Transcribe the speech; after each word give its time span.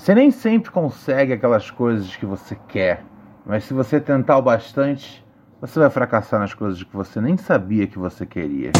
Você 0.00 0.14
nem 0.14 0.30
sempre 0.30 0.70
consegue 0.70 1.34
aquelas 1.34 1.70
coisas 1.70 2.16
que 2.16 2.24
você 2.24 2.56
quer, 2.68 3.04
mas 3.44 3.64
se 3.64 3.74
você 3.74 4.00
tentar 4.00 4.38
o 4.38 4.42
bastante, 4.42 5.22
você 5.60 5.78
vai 5.78 5.90
fracassar 5.90 6.40
nas 6.40 6.54
coisas 6.54 6.82
que 6.82 6.96
você 6.96 7.20
nem 7.20 7.36
sabia 7.36 7.86
que 7.86 7.98
você 7.98 8.24
queria. 8.24 8.72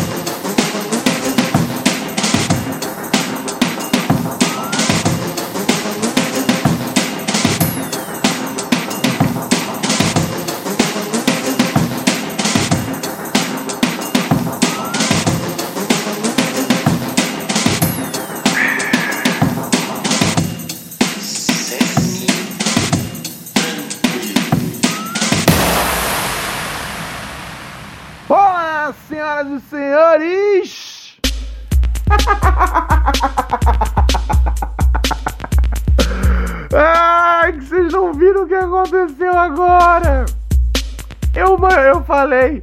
Senhoras 29.10 29.50
e 29.50 29.60
senhores! 29.68 31.18
Ai, 36.72 37.52
que 37.54 37.64
vocês 37.64 37.92
não 37.92 38.14
viram 38.14 38.44
o 38.44 38.46
que 38.46 38.54
aconteceu 38.54 39.36
agora! 39.36 40.24
Eu, 41.34 41.58
eu 41.58 42.04
falei, 42.04 42.62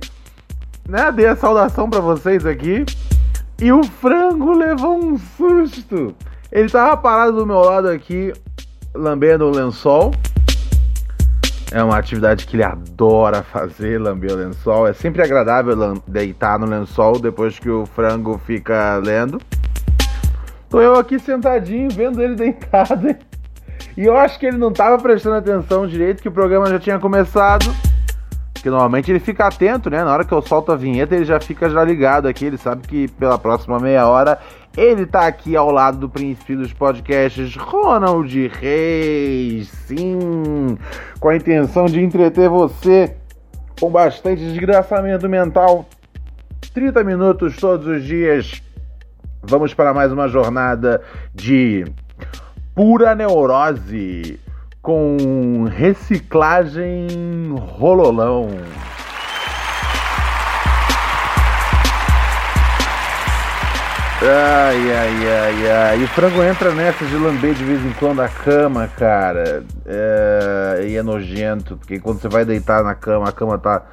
né? 0.88 1.12
Dei 1.12 1.28
a 1.28 1.36
saudação 1.36 1.90
pra 1.90 2.00
vocês 2.00 2.46
aqui 2.46 2.86
e 3.62 3.70
o 3.72 3.84
frango 3.84 4.54
levou 4.54 5.04
um 5.04 5.18
susto. 5.18 6.16
Ele 6.50 6.70
tava 6.70 6.96
parado 6.96 7.34
do 7.34 7.46
meu 7.46 7.60
lado 7.60 7.90
aqui, 7.90 8.32
lambendo 8.96 9.44
o 9.46 9.52
lençol. 9.52 10.14
É 11.72 11.84
uma 11.84 11.98
atividade 11.98 12.48
que 12.48 12.56
ele 12.56 12.64
adora 12.64 13.44
fazer, 13.44 14.00
lamber 14.00 14.32
o 14.32 14.36
lençol. 14.36 14.88
É 14.88 14.94
sempre 14.94 15.22
agradável 15.22 16.02
deitar 16.08 16.58
no 16.58 16.66
lençol 16.66 17.20
depois 17.20 17.60
que 17.60 17.70
o 17.70 17.86
frango 17.86 18.40
fica 18.46 18.96
lendo. 18.98 19.42
Tô 20.70 20.82
eu 20.82 20.96
aqui 20.96 21.20
sentadinho, 21.20 21.90
vendo 21.90 22.22
ele 22.22 22.36
deitado. 22.38 23.16
E 23.96 24.06
eu 24.06 24.18
acho 24.18 24.40
que 24.40 24.46
ele 24.46 24.58
não 24.58 24.72
tava 24.72 24.98
prestando 24.98 25.36
atenção 25.36 25.88
direito, 25.88 26.22
que 26.22 26.30
o 26.30 26.32
programa 26.32 26.68
já 26.68 26.80
tinha 26.80 27.00
começado. 27.00 27.74
Porque 28.54 28.70
normalmente 28.70 29.12
ele 29.12 29.20
fica 29.20 29.48
atento, 29.48 29.90
né? 29.90 30.04
Na 30.04 30.12
hora 30.12 30.26
que 30.26 30.32
eu 30.32 30.42
solto 30.42 30.72
a 30.72 30.76
vinheta, 30.76 31.16
ele 31.16 31.26
já 31.26 31.40
fica 31.40 31.70
já 31.70 31.84
ligado 31.84 32.28
aqui. 32.28 32.46
Ele 32.46 32.58
sabe 32.58 32.88
que 32.88 33.08
pela 33.08 33.38
próxima 33.38 33.80
meia 33.80 34.08
hora 34.08 34.40
ele 34.78 35.08
tá 35.08 35.26
aqui 35.26 35.56
ao 35.56 35.72
lado 35.72 35.98
do 35.98 36.08
príncipe 36.08 36.56
dos 36.56 36.72
podcasts, 36.72 37.56
Ronald 37.56 38.48
Reis. 38.48 39.70
Sim, 39.70 40.78
com 41.20 41.30
a 41.30 41.36
intenção 41.36 41.88
de 41.88 42.00
entreter 42.00 42.48
você 42.48 43.18
com 43.82 43.90
bastante 43.90 44.44
desgraçamento 44.44 45.28
mental. 45.28 45.90
30 46.76 47.04
minutos 47.04 47.58
todos 47.58 47.88
os 47.88 48.04
dias. 48.04 48.62
Vamos 49.42 49.74
para 49.74 49.96
mais 49.96 50.12
uma 50.12 50.28
jornada 50.28 51.02
de 51.34 51.84
pura 52.76 53.16
neurose 53.16 54.40
com 54.80 55.66
reciclagem 55.66 57.08
rololão. 57.80 58.50
Ai, 64.20 64.92
ai, 64.92 65.30
ai, 65.30 65.72
ai. 65.72 66.02
E 66.02 66.04
o 66.04 66.08
frango 66.08 66.42
entra 66.42 66.74
nessa 66.74 67.06
de 67.06 67.16
lamber 67.16 67.54
de 67.54 67.64
vez 67.64 67.86
em 67.86 67.94
quando 67.94 68.20
a 68.20 68.28
cama, 68.28 68.88
cara. 68.88 69.64
É... 69.86 70.88
E 70.90 70.96
é 70.96 71.04
nojento, 71.04 71.78
porque 71.78 72.00
quando 72.00 72.20
você 72.20 72.28
vai 72.28 72.44
deitar 72.44 72.84
na 72.84 72.96
cama, 72.96 73.30
a 73.30 73.32
cama 73.32 73.60
tá 73.60 73.84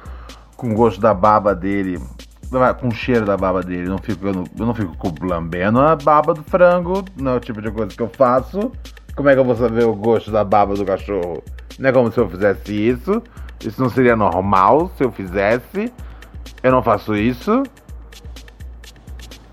com 0.57 0.73
gosto 0.73 0.99
da 0.99 1.13
baba 1.13 1.53
dele. 1.53 2.01
Com 2.79 2.87
o 2.87 2.91
cheiro 2.91 3.23
da 3.23 3.37
baba 3.37 3.61
dele. 3.61 3.87
Não 3.87 3.99
fico, 3.99 4.25
eu, 4.25 4.33
não, 4.33 4.43
eu 4.57 4.65
não 4.65 4.73
fico 4.73 4.95
lambendo 5.21 5.79
a 5.79 5.95
baba 5.95 6.33
do 6.33 6.41
frango. 6.43 7.05
Não 7.15 7.33
é 7.33 7.35
o 7.35 7.39
tipo 7.39 7.61
de 7.61 7.69
coisa 7.69 7.95
que 7.95 8.01
eu 8.01 8.09
faço. 8.09 8.71
Como 9.15 9.29
é 9.29 9.33
que 9.33 9.39
eu 9.39 9.45
vou 9.45 9.55
saber 9.55 9.83
o 9.83 9.93
gosto 9.93 10.31
da 10.31 10.43
baba 10.43 10.73
do 10.73 10.83
cachorro? 10.83 11.43
Não 11.77 11.89
é 11.89 11.93
como 11.93 12.11
se 12.11 12.19
eu 12.19 12.27
fizesse 12.27 12.73
isso. 12.73 13.21
Isso 13.63 13.79
não 13.79 13.89
seria 13.89 14.15
normal 14.15 14.91
se 14.97 15.03
eu 15.03 15.11
fizesse. 15.11 15.93
Eu 16.63 16.71
não 16.71 16.81
faço 16.81 17.15
isso. 17.15 17.61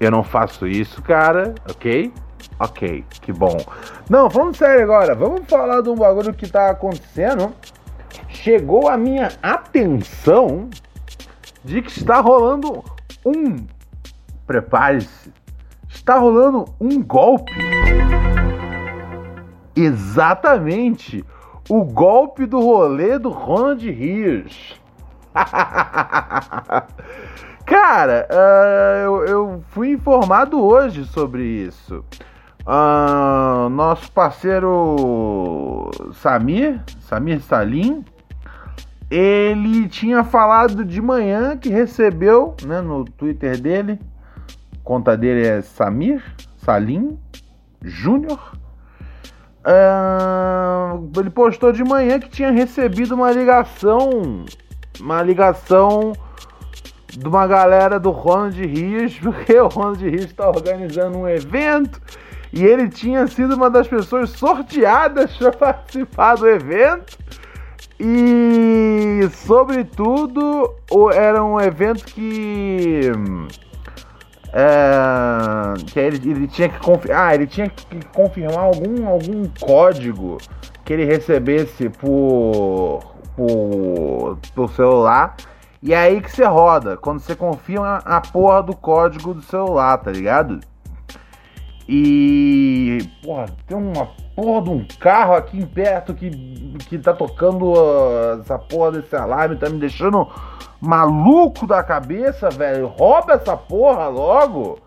Eu 0.03 0.11
não 0.11 0.25
faço 0.25 0.67
isso, 0.67 1.01
cara, 1.01 1.55
ok? 1.71 2.13
Ok, 2.59 3.05
que 3.21 3.33
bom. 3.33 3.57
Não, 4.11 4.29
falando 4.29 4.57
sério 4.57 4.83
agora, 4.83 5.15
vamos 5.15 5.49
falar 5.49 5.81
de 5.81 5.91
um 5.91 5.95
bagulho 5.95 6.35
que 6.35 6.51
tá 6.51 6.71
acontecendo. 6.71 7.55
Chegou 8.29 8.89
a 8.89 8.97
minha 8.97 9.31
atenção 9.41 10.69
de 11.65 11.83
que 11.83 11.91
está 11.93 12.19
rolando 12.19 12.83
um. 13.25 13.65
Prepare-se. 14.45 15.33
Está 15.89 16.19
rolando 16.19 16.65
um 16.81 17.01
golpe. 17.01 17.53
Exatamente. 19.77 21.25
O 21.69 21.85
golpe 21.85 22.45
do 22.45 22.59
rolê 22.59 23.21
do 23.21 23.29
Ronald 23.29 23.89
Rios. 23.89 24.83
Cara, 27.65 28.27
uh, 28.31 28.99
eu, 28.99 29.25
eu, 29.25 29.65
fui 29.69 29.91
informado 29.91 30.61
hoje 30.61 31.05
sobre 31.05 31.45
isso. 31.45 32.05
Uh, 32.67 33.69
nosso 33.69 34.11
parceiro 34.13 35.91
Samir, 36.15 36.81
Samir 37.01 37.41
Salim, 37.41 38.05
ele 39.11 39.89
tinha 39.89 40.25
falado 40.25 40.85
de 40.85 41.01
manhã 41.01 41.57
que 41.57 41.69
recebeu, 41.69 42.57
né, 42.65 42.81
no 42.81 43.05
Twitter 43.05 43.61
dele, 43.61 44.01
conta 44.83 45.17
dele 45.17 45.47
é 45.47 45.63
Samir 45.63 46.23
Salim 46.57 47.19
Júnior. 47.83 48.57
Uh, 49.65 51.11
ele 51.17 51.31
postou 51.31 51.73
de 51.73 51.85
manhã 51.85 52.19
que 52.19 52.29
tinha 52.29 52.51
recebido 52.51 53.15
uma 53.15 53.31
ligação, 53.31 54.45
uma 55.01 55.23
ligação 55.23 56.13
de 57.17 57.29
uma 57.29 57.47
galera 57.47 58.01
do 58.01 58.11
Ronald 58.11 58.59
Rios, 58.61 59.19
porque 59.23 59.59
o 59.59 59.69
Ronald 59.69 60.03
Rios 60.03 60.25
está 60.25 60.49
organizando 60.49 61.19
um 61.19 61.29
evento 61.29 62.01
e 62.53 62.65
ele 62.65 62.89
tinha 62.89 63.27
sido 63.27 63.55
uma 63.55 63.71
das 63.71 63.89
pessoas 63.89 64.31
sorteadas 64.31 65.37
para 65.39 65.53
participar 65.53 66.37
do 66.37 66.49
evento. 66.49 67.19
E, 67.99 69.29
sobretudo, 69.31 70.75
era 71.15 71.43
um 71.45 71.61
evento 71.61 72.05
que. 72.05 73.13
É, 74.55 75.75
que 75.87 75.99
ele, 75.99 76.31
ele, 76.31 76.49
tinha 76.49 76.69
que 76.69 76.79
confirmar. 76.81 77.29
Ah, 77.29 77.35
ele 77.35 77.47
tinha 77.47 77.69
que 77.71 78.05
confirmar 78.07 78.59
algum, 78.59 79.07
algum 79.07 79.45
código 79.61 80.39
que 80.85 80.93
ele 80.93 81.05
recebesse 81.05 81.89
por, 81.89 83.01
por, 83.37 84.39
por 84.55 84.71
celular 84.73 85.37
e 85.83 85.93
é 85.93 85.99
aí 85.99 86.21
que 86.21 86.31
você 86.31 86.45
roda, 86.45 86.97
quando 86.97 87.19
você 87.19 87.35
confirma 87.35 87.99
a 88.05 88.21
porra 88.21 88.63
do 88.63 88.77
código 88.77 89.35
do 89.35 89.43
celular, 89.43 89.99
tá 89.99 90.13
ligado? 90.13 90.61
E. 91.89 92.99
Porra, 93.25 93.47
tem 93.67 93.77
uma 93.77 94.07
porra 94.37 94.63
de 94.63 94.71
um 94.71 94.87
carro 95.01 95.35
aqui 95.35 95.59
em 95.59 95.67
perto 95.67 96.15
que, 96.15 96.31
que 96.89 96.99
tá 96.99 97.13
tocando 97.13 97.73
uh, 97.73 98.41
essa 98.41 98.57
porra 98.57 98.93
desse 98.93 99.17
alarme, 99.17 99.57
tá 99.57 99.69
me 99.69 99.79
deixando 99.79 100.29
maluco 100.81 101.67
da 101.67 101.83
cabeça, 101.83 102.49
velho. 102.49 102.87
Rouba 102.87 103.33
essa 103.33 103.57
porra 103.57 104.07
logo, 104.07 104.79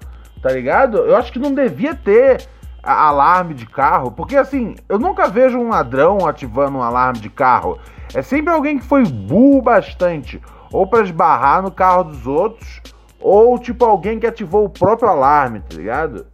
tá 0.42 0.50
ligado? 0.50 1.00
Eu 1.00 1.18
acho 1.18 1.34
que 1.34 1.40
não 1.40 1.54
devia 1.54 1.94
ter 1.94 2.48
alarme 2.82 3.54
de 3.54 3.66
carro, 3.66 4.12
porque 4.12 4.38
assim, 4.38 4.76
eu 4.88 4.98
nunca 4.98 5.28
vejo 5.28 5.58
um 5.58 5.70
ladrão 5.70 6.26
ativando 6.26 6.78
um 6.78 6.82
alarme 6.82 7.20
de 7.20 7.30
carro. 7.30 7.78
É 8.14 8.22
sempre 8.22 8.54
alguém 8.54 8.78
que 8.80 8.86
foi 8.86 9.04
burro 9.04 9.62
bastante 9.62 10.42
ou 10.76 10.86
para 10.86 11.04
esbarrar 11.04 11.62
no 11.62 11.72
carro 11.72 12.04
dos 12.04 12.28
outros, 12.28 12.82
ou 13.20 13.58
tipo 13.58 13.86
alguém 13.86 14.20
que 14.20 14.28
ativou 14.28 14.66
o 14.66 14.70
próprio 14.70 15.10
alarme, 15.10 15.62
tá 15.62 15.76
ligado? 15.76 16.28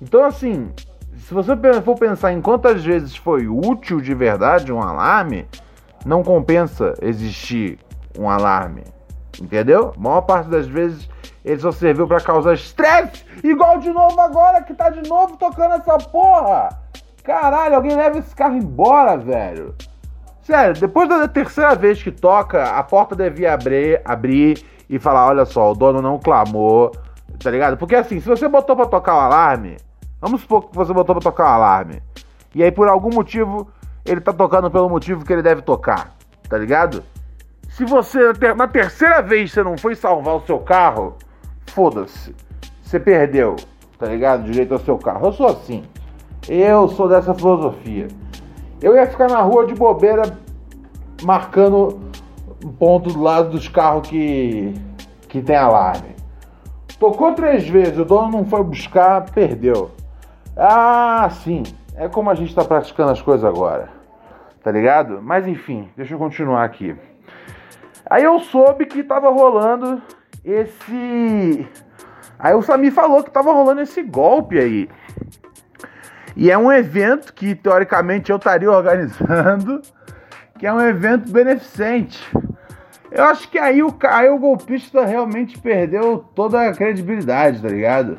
Então 0.00 0.24
assim, 0.24 0.72
se 1.16 1.34
você 1.34 1.52
for 1.84 1.98
pensar 1.98 2.32
em 2.32 2.40
quantas 2.40 2.82
vezes 2.82 3.14
foi 3.14 3.46
útil 3.46 4.00
de 4.00 4.14
verdade 4.14 4.72
um 4.72 4.82
alarme, 4.82 5.46
não 6.04 6.22
compensa 6.22 6.94
existir 7.02 7.78
um 8.18 8.28
alarme. 8.28 8.82
Entendeu? 9.40 9.92
A 9.96 10.00
maior 10.00 10.22
parte 10.22 10.48
das 10.48 10.66
vezes 10.66 11.08
ele 11.44 11.60
só 11.60 11.70
serviu 11.70 12.06
para 12.06 12.20
causar 12.20 12.54
estresse, 12.54 13.24
igual 13.44 13.78
de 13.78 13.90
novo 13.90 14.20
agora 14.20 14.62
que 14.62 14.74
tá 14.74 14.90
de 14.90 15.08
novo 15.08 15.36
tocando 15.36 15.74
essa 15.74 15.98
porra. 15.98 16.68
Caralho, 17.22 17.76
alguém 17.76 17.94
leva 17.94 18.18
esse 18.18 18.34
carro 18.34 18.56
embora, 18.56 19.16
velho. 19.16 19.74
Sério, 20.42 20.80
depois 20.80 21.08
da 21.08 21.28
terceira 21.28 21.74
vez 21.76 22.02
que 22.02 22.10
toca, 22.10 22.64
a 22.64 22.82
porta 22.82 23.14
devia 23.14 23.54
abrir, 23.54 24.00
abrir 24.04 24.64
e 24.90 24.98
falar: 24.98 25.28
olha 25.28 25.44
só, 25.44 25.70
o 25.70 25.74
dono 25.74 26.02
não 26.02 26.18
clamou, 26.18 26.90
tá 27.38 27.50
ligado? 27.50 27.76
Porque 27.76 27.94
assim, 27.94 28.20
se 28.20 28.28
você 28.28 28.48
botou 28.48 28.74
pra 28.74 28.86
tocar 28.86 29.14
o 29.14 29.20
alarme, 29.20 29.76
vamos 30.20 30.40
supor 30.40 30.68
que 30.68 30.76
você 30.76 30.92
botou 30.92 31.14
pra 31.14 31.22
tocar 31.22 31.44
o 31.44 31.54
alarme, 31.54 32.02
e 32.54 32.62
aí 32.62 32.72
por 32.72 32.88
algum 32.88 33.10
motivo 33.14 33.70
ele 34.04 34.20
tá 34.20 34.32
tocando 34.32 34.68
pelo 34.68 34.88
motivo 34.90 35.24
que 35.24 35.32
ele 35.32 35.42
deve 35.42 35.62
tocar, 35.62 36.12
tá 36.48 36.58
ligado? 36.58 37.04
Se 37.70 37.84
você, 37.84 38.32
na 38.56 38.66
terceira 38.66 39.22
vez, 39.22 39.52
você 39.52 39.62
não 39.62 39.78
foi 39.78 39.94
salvar 39.94 40.34
o 40.34 40.44
seu 40.44 40.58
carro, 40.58 41.16
foda-se. 41.68 42.34
Você 42.82 43.00
perdeu, 43.00 43.56
tá 43.96 44.06
ligado? 44.06 44.42
Direito 44.42 44.74
ao 44.74 44.80
seu 44.80 44.98
carro. 44.98 45.28
Eu 45.28 45.32
sou 45.32 45.46
assim. 45.46 45.84
Eu 46.46 46.88
sou 46.88 47.08
dessa 47.08 47.32
filosofia. 47.32 48.08
Eu 48.82 48.96
ia 48.96 49.06
ficar 49.06 49.28
na 49.28 49.40
rua 49.40 49.64
de 49.64 49.74
bobeira 49.74 50.36
marcando 51.22 52.00
um 52.64 52.72
ponto 52.72 53.10
do 53.10 53.22
lado 53.22 53.50
dos 53.50 53.68
carros 53.68 54.08
que, 54.08 54.74
que 55.28 55.40
tem 55.40 55.54
alarme. 55.54 56.16
Tocou 56.98 57.32
três 57.32 57.68
vezes, 57.68 57.98
o 57.98 58.04
dono 58.04 58.28
não 58.28 58.44
foi 58.44 58.62
buscar, 58.64 59.30
perdeu. 59.30 59.92
Ah, 60.56 61.28
sim. 61.30 61.62
É 61.94 62.08
como 62.08 62.30
a 62.30 62.34
gente 62.34 62.48
está 62.48 62.64
praticando 62.64 63.12
as 63.12 63.22
coisas 63.22 63.44
agora. 63.44 63.88
Tá 64.62 64.70
ligado? 64.70 65.20
Mas 65.22 65.46
enfim, 65.46 65.88
deixa 65.96 66.14
eu 66.14 66.18
continuar 66.18 66.64
aqui. 66.64 66.96
Aí 68.08 68.24
eu 68.24 68.40
soube 68.40 68.86
que 68.86 69.02
tava 69.02 69.30
rolando 69.30 70.02
esse. 70.44 71.68
Aí 72.38 72.54
o 72.54 72.62
Sami 72.62 72.90
falou 72.90 73.22
que 73.22 73.30
tava 73.30 73.52
rolando 73.52 73.80
esse 73.80 74.02
golpe 74.02 74.58
aí. 74.58 74.88
E 76.36 76.50
é 76.50 76.56
um 76.56 76.72
evento 76.72 77.32
que 77.32 77.54
teoricamente 77.54 78.30
eu 78.30 78.36
estaria 78.36 78.70
organizando, 78.70 79.82
que 80.58 80.66
é 80.66 80.72
um 80.72 80.80
evento 80.80 81.30
beneficente. 81.30 82.18
Eu 83.10 83.24
acho 83.24 83.50
que 83.50 83.58
aí 83.58 83.82
o, 83.82 83.94
aí 84.04 84.30
o 84.30 84.38
golpista 84.38 85.04
realmente 85.04 85.58
perdeu 85.58 86.24
toda 86.34 86.68
a 86.68 86.72
credibilidade, 86.72 87.60
tá 87.60 87.68
ligado? 87.68 88.18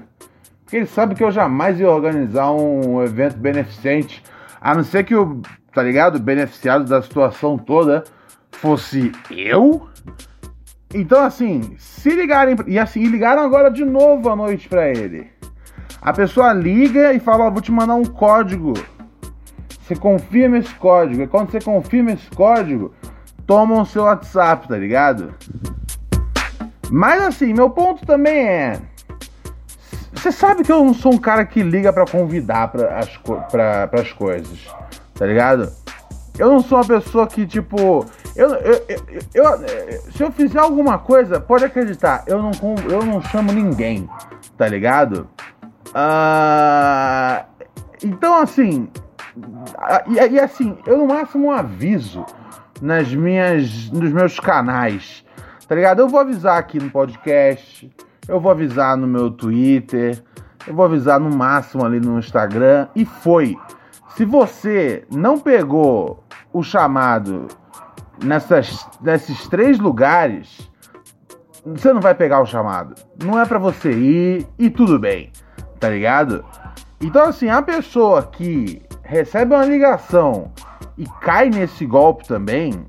Porque 0.64 0.78
ele 0.78 0.86
sabe 0.86 1.16
que 1.16 1.24
eu 1.24 1.32
jamais 1.32 1.80
ia 1.80 1.90
organizar 1.90 2.52
um 2.52 3.04
evento 3.04 3.38
beneficente, 3.38 4.24
a 4.62 4.76
não 4.76 4.84
ser 4.84 5.04
que 5.04 5.16
o, 5.16 5.42
tá 5.74 5.82
ligado, 5.82 6.20
beneficiado 6.20 6.86
da 6.86 7.02
situação 7.02 7.58
toda 7.58 8.04
fosse 8.52 9.12
eu. 9.32 9.88
Então, 10.94 11.24
assim, 11.24 11.76
se 11.78 12.12
ligarem. 12.12 12.56
E 12.68 12.78
assim, 12.78 13.04
ligaram 13.06 13.42
agora 13.42 13.70
de 13.70 13.84
novo 13.84 14.30
à 14.30 14.36
noite 14.36 14.70
pra 14.70 14.88
ele. 14.88 15.28
A 16.04 16.12
pessoa 16.12 16.52
liga 16.52 17.14
e 17.14 17.20
fala: 17.20 17.46
Ó, 17.46 17.50
vou 17.50 17.62
te 17.62 17.72
mandar 17.72 17.96
um 17.96 18.04
código. 18.04 18.74
Você 19.82 19.96
confirma 19.96 20.58
esse 20.58 20.76
código. 20.76 21.22
E 21.22 21.28
quando 21.28 21.50
você 21.50 21.62
confirma 21.62 22.12
esse 22.12 22.30
código, 22.32 22.94
toma 23.48 23.82
o 23.82 23.86
seu 23.86 24.04
WhatsApp, 24.04 24.68
tá 24.68 24.78
ligado? 24.78 25.34
Mas 26.92 27.24
assim, 27.24 27.54
meu 27.54 27.70
ponto 27.70 28.06
também 28.06 28.46
é. 28.46 28.82
Você 30.12 30.30
sabe 30.30 30.64
que 30.64 30.72
eu 30.72 30.84
não 30.84 30.94
sou 30.94 31.14
um 31.14 31.18
cara 31.18 31.46
que 31.46 31.64
liga 31.64 31.92
para 31.92 32.06
convidar 32.06 32.68
para 32.68 33.00
as, 33.00 33.18
pra, 33.50 33.88
pras 33.88 34.12
coisas, 34.12 34.68
tá 35.16 35.26
ligado? 35.26 35.72
Eu 36.38 36.52
não 36.52 36.62
sou 36.62 36.80
uma 36.80 36.86
pessoa 36.86 37.28
que, 37.28 37.46
tipo. 37.46 38.06
Eu, 38.36 38.50
eu, 38.56 38.86
eu, 38.90 39.02
eu, 39.34 40.02
se 40.12 40.22
eu 40.22 40.32
fizer 40.32 40.60
alguma 40.60 40.98
coisa, 40.98 41.40
pode 41.40 41.64
acreditar, 41.64 42.24
eu 42.26 42.42
não, 42.42 42.52
eu 42.90 43.06
não 43.06 43.22
chamo 43.22 43.52
ninguém, 43.52 44.10
tá 44.58 44.68
ligado? 44.68 45.30
Uh, 45.94 47.46
então, 48.04 48.40
assim, 48.40 48.90
e, 50.08 50.34
e, 50.34 50.40
assim, 50.40 50.78
eu 50.86 50.98
no 50.98 51.08
máximo 51.08 51.48
um 51.48 51.52
aviso 51.52 52.26
nas 52.82 53.14
minhas, 53.14 53.90
nos 53.92 54.12
meus 54.12 54.40
canais, 54.40 55.24
tá 55.68 55.76
ligado? 55.76 56.00
Eu 56.00 56.10
vou 56.10 56.20
avisar 56.20 56.58
aqui 56.58 56.80
no 56.80 56.90
podcast, 56.90 57.90
eu 58.28 58.40
vou 58.40 58.52
avisar 58.52 58.98
no 58.98 59.08
meu 59.08 59.30
Twitter, 59.30 60.22
eu 60.68 60.74
vou 60.74 60.86
avisar 60.86 61.20
no 61.20 61.36
máximo 61.36 61.86
ali 61.86 62.00
no 62.00 62.20
Instagram 62.20 62.88
e 62.96 63.06
foi. 63.06 63.58
Se 64.16 64.26
você 64.26 65.06
não 65.12 65.40
pegou 65.40 66.24
o 66.52 66.62
chamado 66.62 67.48
nessas, 68.24 68.88
nesses 69.02 69.48
três 69.48 69.80
lugares, 69.80 70.70
você 71.66 71.94
não 71.94 72.02
vai 72.02 72.14
pegar 72.14 72.42
o 72.42 72.46
chamado. 72.46 72.94
Não 73.24 73.40
é 73.40 73.46
para 73.46 73.58
você 73.58 73.92
ir 73.92 74.48
e 74.60 74.70
tudo 74.70 75.00
bem 75.00 75.32
tá 75.84 75.90
ligado? 75.90 76.46
Então, 77.02 77.26
assim, 77.26 77.50
a 77.50 77.62
pessoa 77.62 78.24
que 78.24 78.82
recebe 79.04 79.54
uma 79.54 79.66
ligação 79.66 80.50
e 80.98 81.06
cai 81.20 81.50
nesse 81.50 81.86
golpe 81.86 82.26
também, 82.26 82.86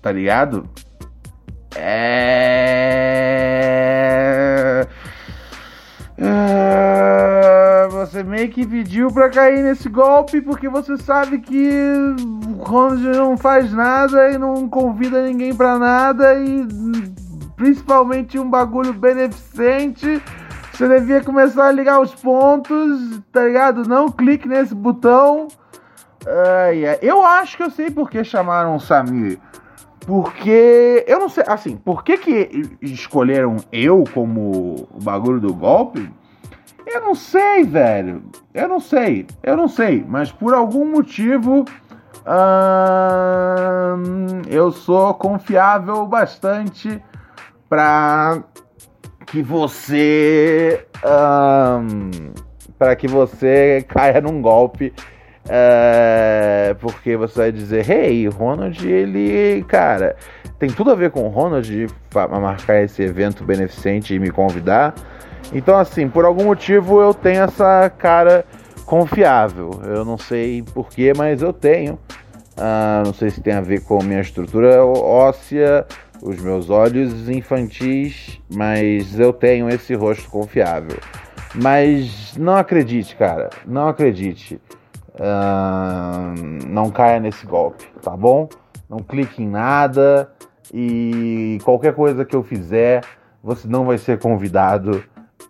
tá 0.00 0.12
ligado? 0.12 0.70
É. 1.74 2.46
é... 6.16 7.88
Você 7.90 8.22
meio 8.22 8.48
que 8.50 8.64
pediu 8.64 9.10
pra 9.10 9.28
cair 9.28 9.64
nesse 9.64 9.88
golpe 9.88 10.40
porque 10.40 10.68
você 10.68 10.96
sabe 10.98 11.40
que 11.40 11.72
o 12.46 12.62
Ronald 12.62 13.02
não 13.02 13.36
faz 13.36 13.72
nada 13.72 14.30
e 14.30 14.38
não 14.38 14.68
convida 14.68 15.26
ninguém 15.26 15.52
pra 15.52 15.76
nada 15.76 16.36
e 16.36 16.68
principalmente 17.56 18.38
um 18.38 18.48
bagulho 18.48 18.92
beneficente 18.92 20.22
você 20.72 20.88
devia 20.88 21.22
começar 21.22 21.66
a 21.66 21.72
ligar 21.72 22.00
os 22.00 22.14
pontos, 22.14 23.20
tá 23.30 23.44
ligado? 23.44 23.86
Não 23.86 24.08
clique 24.08 24.48
nesse 24.48 24.74
botão. 24.74 25.48
Uh, 26.24 26.98
Eu 27.02 27.24
acho 27.24 27.56
que 27.56 27.62
eu 27.62 27.70
sei 27.70 27.90
por 27.90 28.08
que 28.10 28.24
chamaram 28.24 28.76
o 28.76 28.80
Samir. 28.80 29.38
Porque 30.06 31.04
eu 31.06 31.20
não 31.20 31.28
sei, 31.28 31.44
assim, 31.46 31.76
por 31.76 32.02
que, 32.02 32.16
que 32.18 32.76
escolheram 32.80 33.56
eu 33.70 34.02
como 34.12 34.88
o 34.90 34.98
bagulho 35.00 35.38
do 35.40 35.54
golpe? 35.54 36.12
Eu 36.86 37.00
não 37.02 37.14
sei, 37.14 37.64
velho. 37.64 38.22
Eu 38.52 38.66
não 38.68 38.80
sei, 38.80 39.26
eu 39.42 39.56
não 39.56 39.68
sei. 39.68 40.04
Mas 40.06 40.32
por 40.32 40.54
algum 40.54 40.90
motivo 40.90 41.64
eu 44.48 44.70
sou 44.72 45.14
confiável 45.14 46.06
bastante 46.06 47.02
pra 47.68 48.42
que 49.32 49.42
você. 49.42 50.84
Um, 51.02 52.10
para 52.78 52.94
que 52.94 53.08
você 53.08 53.84
caia 53.88 54.20
num 54.20 54.42
golpe. 54.42 54.92
É, 55.48 56.76
porque 56.78 57.16
você 57.16 57.38
vai 57.40 57.50
dizer, 57.50 57.90
hey, 57.90 58.28
Ronald, 58.28 58.88
ele, 58.88 59.64
cara, 59.64 60.14
tem 60.56 60.70
tudo 60.70 60.92
a 60.92 60.94
ver 60.94 61.10
com 61.10 61.26
o 61.26 61.28
Ronald 61.28 61.88
para 62.10 62.28
marcar 62.38 62.80
esse 62.80 63.02
evento 63.02 63.42
beneficente 63.42 64.14
e 64.14 64.20
me 64.20 64.30
convidar. 64.30 64.94
Então, 65.52 65.76
assim, 65.76 66.08
por 66.08 66.24
algum 66.24 66.44
motivo 66.44 67.00
eu 67.00 67.12
tenho 67.12 67.42
essa 67.42 67.90
cara 67.90 68.44
confiável. 68.86 69.80
Eu 69.84 70.04
não 70.04 70.16
sei 70.16 70.62
porquê, 70.62 71.12
mas 71.16 71.42
eu 71.42 71.52
tenho. 71.52 71.94
Uh, 72.56 73.04
não 73.04 73.12
sei 73.12 73.30
se 73.30 73.40
tem 73.40 73.54
a 73.54 73.60
ver 73.60 73.82
com 73.82 74.00
minha 74.00 74.20
estrutura 74.20 74.84
óssea, 74.84 75.84
os 76.22 76.40
meus 76.40 76.70
olhos 76.70 77.28
infantis, 77.28 78.40
mas 78.48 79.18
eu 79.18 79.32
tenho 79.32 79.68
esse 79.68 79.94
rosto 79.94 80.30
confiável. 80.30 80.98
Mas 81.54 82.36
não 82.38 82.54
acredite, 82.54 83.16
cara, 83.16 83.50
não 83.66 83.88
acredite. 83.88 84.60
Uh, 85.14 86.66
não 86.68 86.90
caia 86.90 87.20
nesse 87.20 87.44
golpe, 87.44 87.84
tá 88.00 88.16
bom? 88.16 88.48
Não 88.88 89.00
clique 89.00 89.42
em 89.42 89.48
nada 89.48 90.32
e 90.72 91.58
qualquer 91.64 91.94
coisa 91.94 92.24
que 92.24 92.34
eu 92.34 92.42
fizer, 92.42 93.02
você 93.42 93.68
não 93.68 93.84
vai 93.84 93.98
ser 93.98 94.18
convidado 94.18 95.04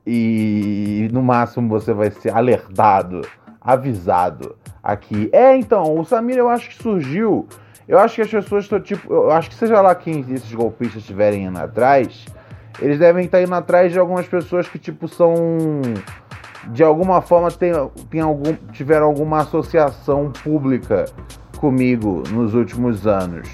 e 0.04 1.08
no 1.12 1.22
máximo 1.22 1.68
você 1.68 1.92
vai 1.92 2.10
ser 2.10 2.34
alertado, 2.34 3.22
avisado 3.60 4.56
aqui. 4.82 5.28
É, 5.32 5.56
então, 5.56 5.96
o 5.96 6.04
Samir 6.04 6.38
eu 6.38 6.48
acho 6.48 6.70
que 6.70 6.82
surgiu 6.82 7.46
eu 7.86 7.98
acho 7.98 8.16
que 8.16 8.22
as 8.22 8.30
pessoas 8.30 8.64
estão, 8.64 8.80
tipo, 8.80 9.12
eu 9.12 9.30
acho 9.30 9.50
que 9.50 9.54
seja 9.54 9.80
lá 9.80 9.94
quem 9.94 10.20
esses 10.20 10.52
golpistas 10.52 11.02
estiverem 11.02 11.44
indo 11.44 11.58
atrás, 11.58 12.26
eles 12.80 12.98
devem 12.98 13.24
estar 13.24 13.42
indo 13.42 13.54
atrás 13.54 13.92
de 13.92 13.98
algumas 13.98 14.26
pessoas 14.26 14.68
que, 14.68 14.78
tipo, 14.78 15.08
são. 15.08 15.34
De 16.68 16.84
alguma 16.84 17.20
forma 17.20 17.50
tem, 17.50 17.72
tem 18.08 18.20
algum, 18.20 18.54
tiveram 18.72 19.06
alguma 19.06 19.40
associação 19.40 20.30
pública 20.30 21.06
comigo 21.58 22.22
nos 22.30 22.54
últimos 22.54 23.04
anos. 23.04 23.48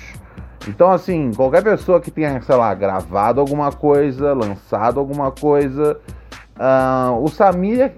Então, 0.69 0.91
assim, 0.91 1.33
qualquer 1.35 1.63
pessoa 1.63 2.01
que 2.01 2.11
tenha, 2.11 2.41
sei 2.43 2.55
lá, 2.55 2.75
gravado 2.75 3.41
alguma 3.41 3.73
coisa, 3.73 4.35
lançado 4.35 5.01
alguma 5.01 5.31
coisa. 5.31 5.99
Uh, 6.59 7.23
o 7.23 7.29
Samir 7.29 7.95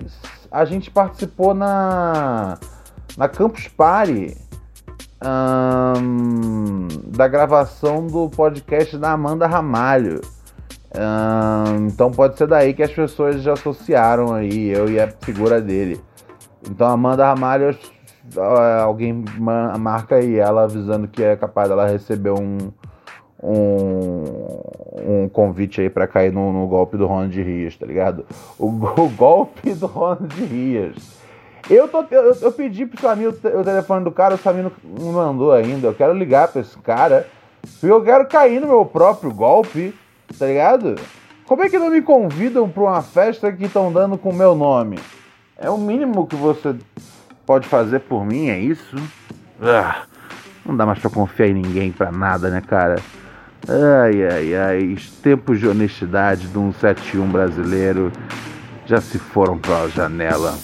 a 0.51 0.65
gente 0.65 0.91
participou 0.91 1.55
na, 1.55 2.59
na 3.17 3.29
Campus 3.29 3.67
Party 3.69 4.37
hum, 5.23 6.89
da 7.07 7.29
gravação 7.29 8.07
do 8.07 8.29
podcast 8.31 8.97
da 8.97 9.13
Amanda 9.13 9.47
Ramalho. 9.47 10.21
Hum, 10.95 11.87
então 11.87 12.11
pode 12.11 12.37
ser 12.37 12.47
daí 12.47 12.75
que 12.75 12.83
as 12.83 12.93
pessoas 12.93 13.43
já 13.43 13.53
associaram 13.53 14.33
aí, 14.33 14.69
eu 14.69 14.91
e 14.91 15.01
a 15.01 15.09
figura 15.09 15.61
dele. 15.61 16.01
Então 16.69 16.89
Amanda 16.89 17.27
Ramalho, 17.27 17.77
alguém 18.83 19.25
marca 19.79 20.17
aí 20.17 20.39
ela 20.39 20.65
avisando 20.65 21.09
que 21.09 21.23
é 21.23 21.37
capaz 21.37 21.69
dela 21.69 21.87
receber 21.87 22.31
um, 22.31 22.59
um, 23.43 25.23
um 25.25 25.29
convite 25.29 25.81
aí 25.81 25.91
para 25.91 26.07
cair 26.07 26.33
no, 26.33 26.53
no, 26.53 26.67
golpe 26.67 26.97
do 26.97 27.07
Ronald 27.07 27.35
Rias, 27.41 27.77
tá 27.77 27.87
ligado? 27.87 28.27
O, 28.59 28.67
o 29.01 29.09
golpe 29.09 29.73
do 29.75 29.87
Ronald 29.87 30.35
Rias. 30.35 31.20
Eu, 31.71 31.87
tô, 31.87 32.05
eu, 32.11 32.35
eu 32.43 32.51
pedi 32.51 32.85
pro 32.85 33.01
Samir 33.01 33.29
o, 33.29 33.33
telefone 33.33 34.03
do 34.03 34.11
cara, 34.11 34.35
o 34.35 34.39
Samir 34.39 34.67
não 34.85 35.13
mandou 35.13 35.53
ainda. 35.53 35.87
Eu 35.87 35.95
quero 35.95 36.13
ligar 36.13 36.49
pra 36.49 36.61
esse 36.61 36.77
cara. 36.79 37.29
Porque 37.63 37.87
eu 37.87 38.03
quero 38.03 38.27
cair 38.27 38.61
no 38.61 38.67
meu 38.67 38.85
próprio 38.85 39.33
golpe, 39.33 39.95
tá 40.37 40.47
ligado? 40.47 40.97
Como 41.47 41.63
é 41.63 41.69
que 41.69 41.79
não 41.79 41.91
me 41.91 42.03
convidam 42.03 42.69
pra 42.69 42.83
uma 42.83 43.03
festa 43.03 43.53
que 43.53 43.65
estão 43.65 43.93
dando 43.93 44.19
com 44.19 44.31
o 44.31 44.35
meu 44.35 44.55
nome? 44.55 44.99
É 45.57 45.71
o 45.71 45.79
mínimo 45.79 46.27
que 46.27 46.35
você 46.35 46.75
pode 47.47 47.69
fazer 47.69 48.01
por 48.01 48.25
mim, 48.25 48.49
é 48.49 48.59
isso? 48.59 48.97
Ah, 49.61 50.05
não 50.65 50.77
dá 50.77 50.87
mais 50.87 50.99
pra 50.99 51.11
confiar 51.11 51.49
em 51.49 51.55
ninguém 51.55 51.93
pra 51.93 52.11
nada, 52.11 52.51
né, 52.51 52.63
cara? 52.67 52.97
Ai, 53.69 54.27
ai, 54.27 54.55
ai, 54.55 54.93
os 54.95 55.11
tempos 55.11 55.61
de 55.61 55.69
honestidade 55.69 56.49
do 56.49 56.61
171 56.73 57.29
brasileiro 57.31 58.11
já 58.87 59.01
se 59.01 59.19
foram 59.19 59.59
pela 59.59 59.89
janela. 59.89 60.55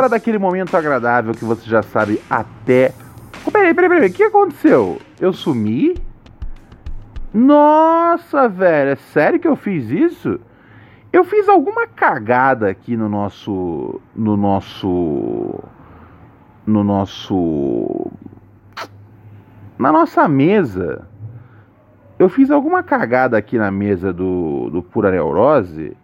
Hora 0.00 0.08
daquele 0.08 0.38
momento 0.38 0.74
agradável 0.76 1.34
que 1.34 1.44
você 1.44 1.68
já 1.68 1.82
sabe 1.82 2.20
até. 2.28 2.92
Peraí, 3.52 3.74
peraí, 3.74 3.90
peraí, 3.90 4.10
o 4.10 4.12
que 4.12 4.22
aconteceu? 4.22 4.98
Eu 5.20 5.32
sumi? 5.32 5.94
Nossa, 7.32 8.48
velho, 8.48 8.90
é 8.90 8.96
sério 8.96 9.38
que 9.38 9.46
eu 9.46 9.56
fiz 9.56 9.90
isso? 9.90 10.40
Eu 11.12 11.24
fiz 11.24 11.48
alguma 11.48 11.86
cagada 11.86 12.68
aqui 12.68 12.96
no 12.96 13.08
nosso. 13.08 14.00
No 14.14 14.36
nosso. 14.36 15.60
No 16.66 16.82
nosso. 16.82 18.10
Na 19.78 19.92
nossa 19.92 20.26
mesa. 20.26 21.06
Eu 22.18 22.28
fiz 22.28 22.50
alguma 22.50 22.82
cagada 22.82 23.36
aqui 23.36 23.58
na 23.58 23.70
mesa 23.70 24.12
do, 24.12 24.70
do 24.70 24.82
Pura 24.82 25.10
Neurose. 25.10 25.96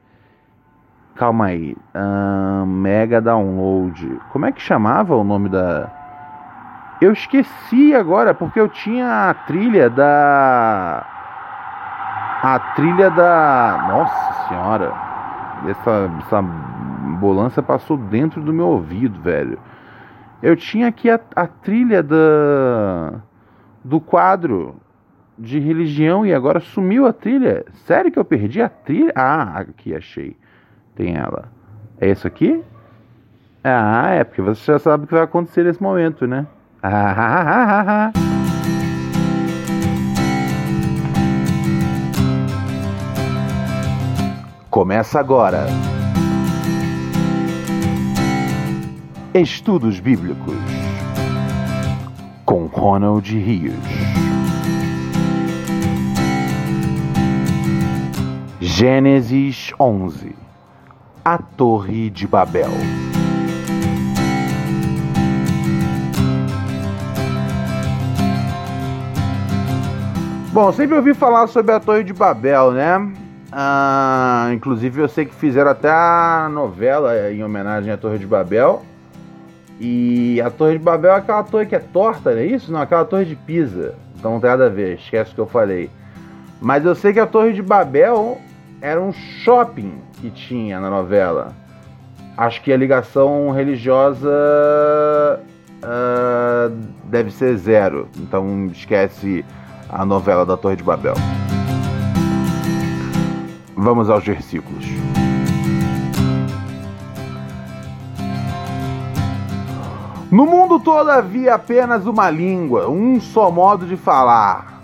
Calma 1.17 1.47
aí. 1.47 1.77
Um, 1.95 2.67
mega 2.67 3.21
Download. 3.21 4.21
Como 4.31 4.47
é 4.47 4.53
que 4.53 4.61
chamava 4.61 5.17
o 5.17 5.25
nome 5.25 5.49
da. 5.49 5.91
Eu 7.01 7.13
esqueci 7.13 7.95
agora, 7.95 8.35
porque 8.35 8.61
eu 8.61 8.69
tinha 8.69 9.31
a 9.31 9.35
trilha 9.35 9.91
da 9.91 11.07
a 12.43 12.59
trilha 12.75 13.11
da. 13.11 13.87
Nossa 13.89 14.49
senhora! 14.49 14.93
Essa, 15.67 16.11
essa 16.21 16.39
ambulância 16.39 17.63
passou 17.63 17.97
dentro 17.97 18.43
do 18.43 18.53
meu 18.53 18.69
ouvido, 18.69 19.21
velho. 19.21 19.59
Eu 20.43 20.55
tinha 20.55 20.87
aqui 20.89 21.11
a, 21.11 21.19
a 21.35 21.47
trilha 21.47 22.03
da, 22.03 23.21
do 23.83 23.99
quadro 24.01 24.77
de 25.39 25.59
religião 25.59 26.27
e 26.27 26.33
agora 26.33 26.61
sumiu 26.61 27.07
a 27.07 27.13
trilha. 27.13 27.65
Sério 27.87 28.13
que 28.13 28.19
eu 28.19 28.25
perdi 28.25 28.61
a 28.61 28.69
trilha? 28.69 29.13
Ah, 29.17 29.59
aqui 29.61 29.95
achei. 29.95 30.37
Tem 30.97 31.15
ela. 31.15 31.45
É 32.01 32.11
isso 32.11 32.27
aqui? 32.27 32.65
Ah, 33.63 34.11
é 34.11 34.25
porque 34.25 34.41
você 34.41 34.73
já 34.73 34.79
sabe 34.79 35.05
o 35.05 35.07
que 35.07 35.13
vai 35.15 35.23
acontecer 35.23 35.63
nesse 35.63 35.83
momento, 35.83 36.27
né? 36.27 36.47
Ah, 36.83 37.15
ah, 37.17 37.85
ah. 37.89 38.13
Começa 44.71 45.21
agora. 45.21 45.67
Estudos 49.35 50.01
Bíblicos 50.01 50.55
com 52.47 52.67
Ronald 52.67 53.37
Rios. 53.37 53.75
Gênesis 58.61 59.73
11 59.79 60.36
A 61.27 61.39
Torre 61.39 62.09
de 62.09 62.25
Babel. 62.25 62.71
Bom, 70.53 70.71
sempre 70.71 70.95
ouvi 70.95 71.15
falar 71.15 71.49
sobre 71.49 71.73
a 71.73 71.81
Torre 71.81 72.05
de 72.05 72.13
Babel, 72.13 72.71
né? 72.71 73.13
Ah, 73.51 74.51
inclusive 74.53 75.01
eu 75.01 75.09
sei 75.09 75.25
que 75.25 75.35
fizeram 75.35 75.73
até 75.73 75.91
a 75.91 76.49
novela 76.49 77.33
em 77.33 77.43
homenagem 77.43 77.93
à 77.93 77.97
Torre 77.97 78.19
de 78.19 78.27
Babel. 78.29 78.85
E 79.81 80.41
a 80.41 80.49
Torre 80.49 80.79
de 80.79 80.85
Babel 80.85 81.11
é 81.11 81.17
aquela 81.17 81.43
torre 81.43 81.67
que 81.67 81.75
é 81.75 81.81
torta, 81.81 82.31
não 82.31 82.39
é 82.39 82.47
isso? 82.47 82.71
Não, 82.71 82.81
aquela 82.81 83.05
torre 83.05 83.25
de 83.25 83.35
Pisa. 83.35 83.97
Então 84.17 84.31
não 84.31 84.39
tem 84.39 84.51
nada 84.51 84.67
a 84.67 84.71
ver, 84.71 84.95
esquece 84.95 85.33
o 85.33 85.35
que 85.35 85.41
eu 85.41 85.49
falei. 85.49 85.91
Mas 86.61 86.85
eu 86.85 86.95
sei 86.95 87.13
que 87.13 87.19
a 87.19 87.27
Torre 87.27 87.53
de 87.53 87.63
Babel 87.63 88.41
era 88.81 89.01
um 89.01 89.13
shopping 89.13 89.95
que 90.21 90.31
tinha 90.31 90.81
na 90.81 90.91
novela. 90.91 91.53
Acho 92.37 92.63
que 92.63 92.73
a 92.73 92.77
ligação 92.77 93.51
religiosa 93.51 94.29
uh, 95.83 96.71
deve 97.05 97.31
ser 97.31 97.57
zero. 97.57 98.09
Então 98.19 98.67
esquece 98.67 99.45
a 99.89 100.05
novela 100.05 100.45
da 100.45 100.57
Torre 100.57 100.77
de 100.77 100.83
Babel. 100.83 101.15
Vamos 103.75 104.11
aos 104.11 104.25
versículos. 104.25 104.85
No 110.31 110.45
mundo 110.45 110.81
todo 110.81 111.09
havia 111.09 111.55
apenas 111.55 112.05
uma 112.05 112.29
língua, 112.29 112.91
um 112.91 113.21
só 113.21 113.51
modo 113.51 113.87
de 113.87 113.97
falar. 113.97 114.76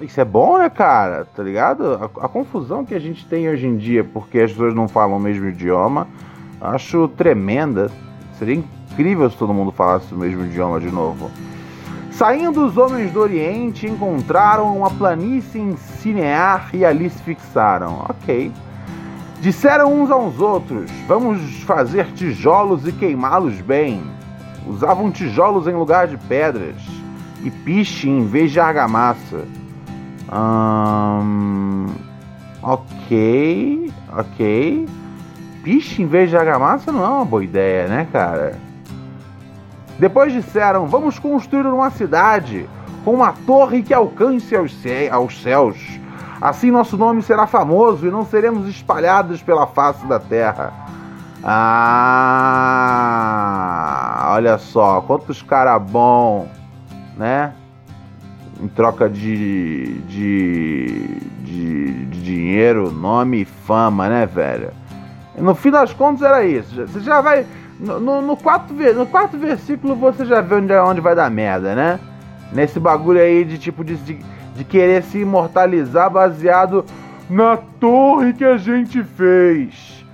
Isso 0.00 0.20
é 0.20 0.24
bom, 0.24 0.58
né, 0.58 0.70
cara? 0.70 1.24
Tá 1.24 1.42
ligado? 1.42 1.94
A, 1.94 2.24
a, 2.24 2.28
confusão 2.28 2.84
que 2.84 2.94
a 2.94 2.98
gente 2.98 3.26
tem 3.26 3.48
hoje 3.48 3.66
em 3.66 3.76
dia 3.76 4.04
porque 4.04 4.40
as 4.40 4.52
pessoas 4.52 4.74
não 4.74 4.86
falam 4.86 5.16
o 5.16 5.20
mesmo 5.20 5.48
idioma, 5.48 6.06
acho 6.60 7.08
tremenda. 7.08 7.90
Seria 8.38 8.54
incrível 8.54 9.28
se 9.30 9.36
todo 9.36 9.52
mundo 9.52 9.72
falasse 9.72 10.14
o 10.14 10.18
mesmo 10.18 10.44
idioma 10.44 10.80
de 10.80 10.90
novo. 10.90 11.30
Saindo 12.12 12.66
os 12.66 12.76
homens 12.76 13.12
do 13.12 13.20
Oriente, 13.20 13.86
encontraram 13.86 14.76
uma 14.76 14.90
planície 14.90 15.60
em 15.60 15.76
Cinear 15.76 16.68
e 16.72 16.84
ali 16.84 17.08
se 17.10 17.22
fixaram. 17.22 18.04
Ok. 18.08 18.52
Disseram 19.40 20.02
uns 20.02 20.10
aos 20.10 20.40
outros: 20.40 20.90
Vamos 21.06 21.62
fazer 21.62 22.06
tijolos 22.12 22.86
e 22.86 22.92
queimá-los 22.92 23.60
bem. 23.60 24.02
Usavam 24.66 25.10
tijolos 25.10 25.66
em 25.66 25.74
lugar 25.74 26.08
de 26.08 26.16
pedras 26.16 26.76
e 27.42 27.50
piche 27.50 28.08
em 28.08 28.26
vez 28.26 28.50
de 28.50 28.60
argamassa. 28.60 29.46
Hum, 30.30 31.86
ok, 32.62 33.92
ok. 34.16 34.88
Piche 35.62 36.02
em 36.02 36.06
vez 36.06 36.30
de 36.30 36.36
argamassa 36.36 36.92
não 36.92 37.04
é 37.04 37.08
uma 37.08 37.24
boa 37.24 37.42
ideia, 37.42 37.88
né, 37.88 38.06
cara? 38.12 38.58
Depois 39.98 40.32
disseram: 40.32 40.86
Vamos 40.86 41.18
construir 41.18 41.66
uma 41.66 41.90
cidade 41.90 42.68
com 43.04 43.14
uma 43.14 43.32
torre 43.46 43.82
que 43.82 43.94
alcance 43.94 44.54
aos, 44.54 44.72
céus. 45.42 45.98
Assim 46.40 46.70
nosso 46.70 46.96
nome 46.96 47.20
será 47.22 47.46
famoso 47.46 48.06
e 48.06 48.10
não 48.10 48.24
seremos 48.24 48.68
espalhados 48.68 49.42
pela 49.42 49.66
face 49.66 50.06
da 50.06 50.20
terra. 50.20 50.72
Ah, 51.42 51.88
olha 54.32 54.56
só, 54.58 55.00
quantos 55.00 55.42
cara 55.42 55.78
bom, 55.78 56.46
né? 57.16 57.52
Em 58.60 58.68
troca 58.68 59.08
de, 59.08 60.00
de, 60.02 61.20
de, 61.44 62.06
de 62.06 62.22
dinheiro, 62.22 62.90
nome 62.90 63.42
e 63.42 63.44
fama, 63.44 64.08
né, 64.08 64.26
velho? 64.26 64.70
no 65.40 65.54
fim 65.54 65.70
das 65.70 65.92
contas 65.92 66.22
era 66.22 66.44
isso. 66.44 66.86
Você 66.86 67.00
já 67.00 67.20
vai 67.20 67.46
no, 67.78 68.20
no, 68.20 68.36
quarto, 68.36 68.74
no 68.74 69.06
quarto 69.06 69.38
versículo 69.38 69.94
você 69.94 70.24
já 70.24 70.40
vê 70.40 70.56
onde, 70.56 70.74
onde 70.74 71.00
vai 71.00 71.14
dar 71.14 71.30
merda, 71.30 71.74
né? 71.74 72.00
Nesse 72.52 72.80
bagulho 72.80 73.20
aí 73.20 73.44
de 73.44 73.58
tipo 73.58 73.84
de, 73.84 73.96
de, 73.96 74.18
de 74.54 74.64
querer 74.64 75.02
se 75.04 75.18
imortalizar 75.18 76.10
baseado 76.10 76.84
na 77.30 77.56
torre 77.56 78.32
que 78.32 78.44
a 78.44 78.56
gente 78.56 79.02
fez. 79.04 80.04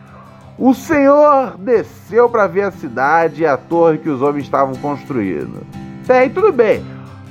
O 0.58 0.74
Senhor 0.74 1.56
desceu 1.58 2.28
para 2.28 2.46
ver 2.46 2.62
a 2.62 2.70
cidade 2.70 3.42
e 3.42 3.46
a 3.46 3.56
torre 3.56 3.98
que 3.98 4.08
os 4.08 4.20
homens 4.20 4.44
estavam 4.44 4.74
construindo. 4.76 5.66
Tem, 6.06 6.30
tudo 6.30 6.52
bem. 6.52 6.84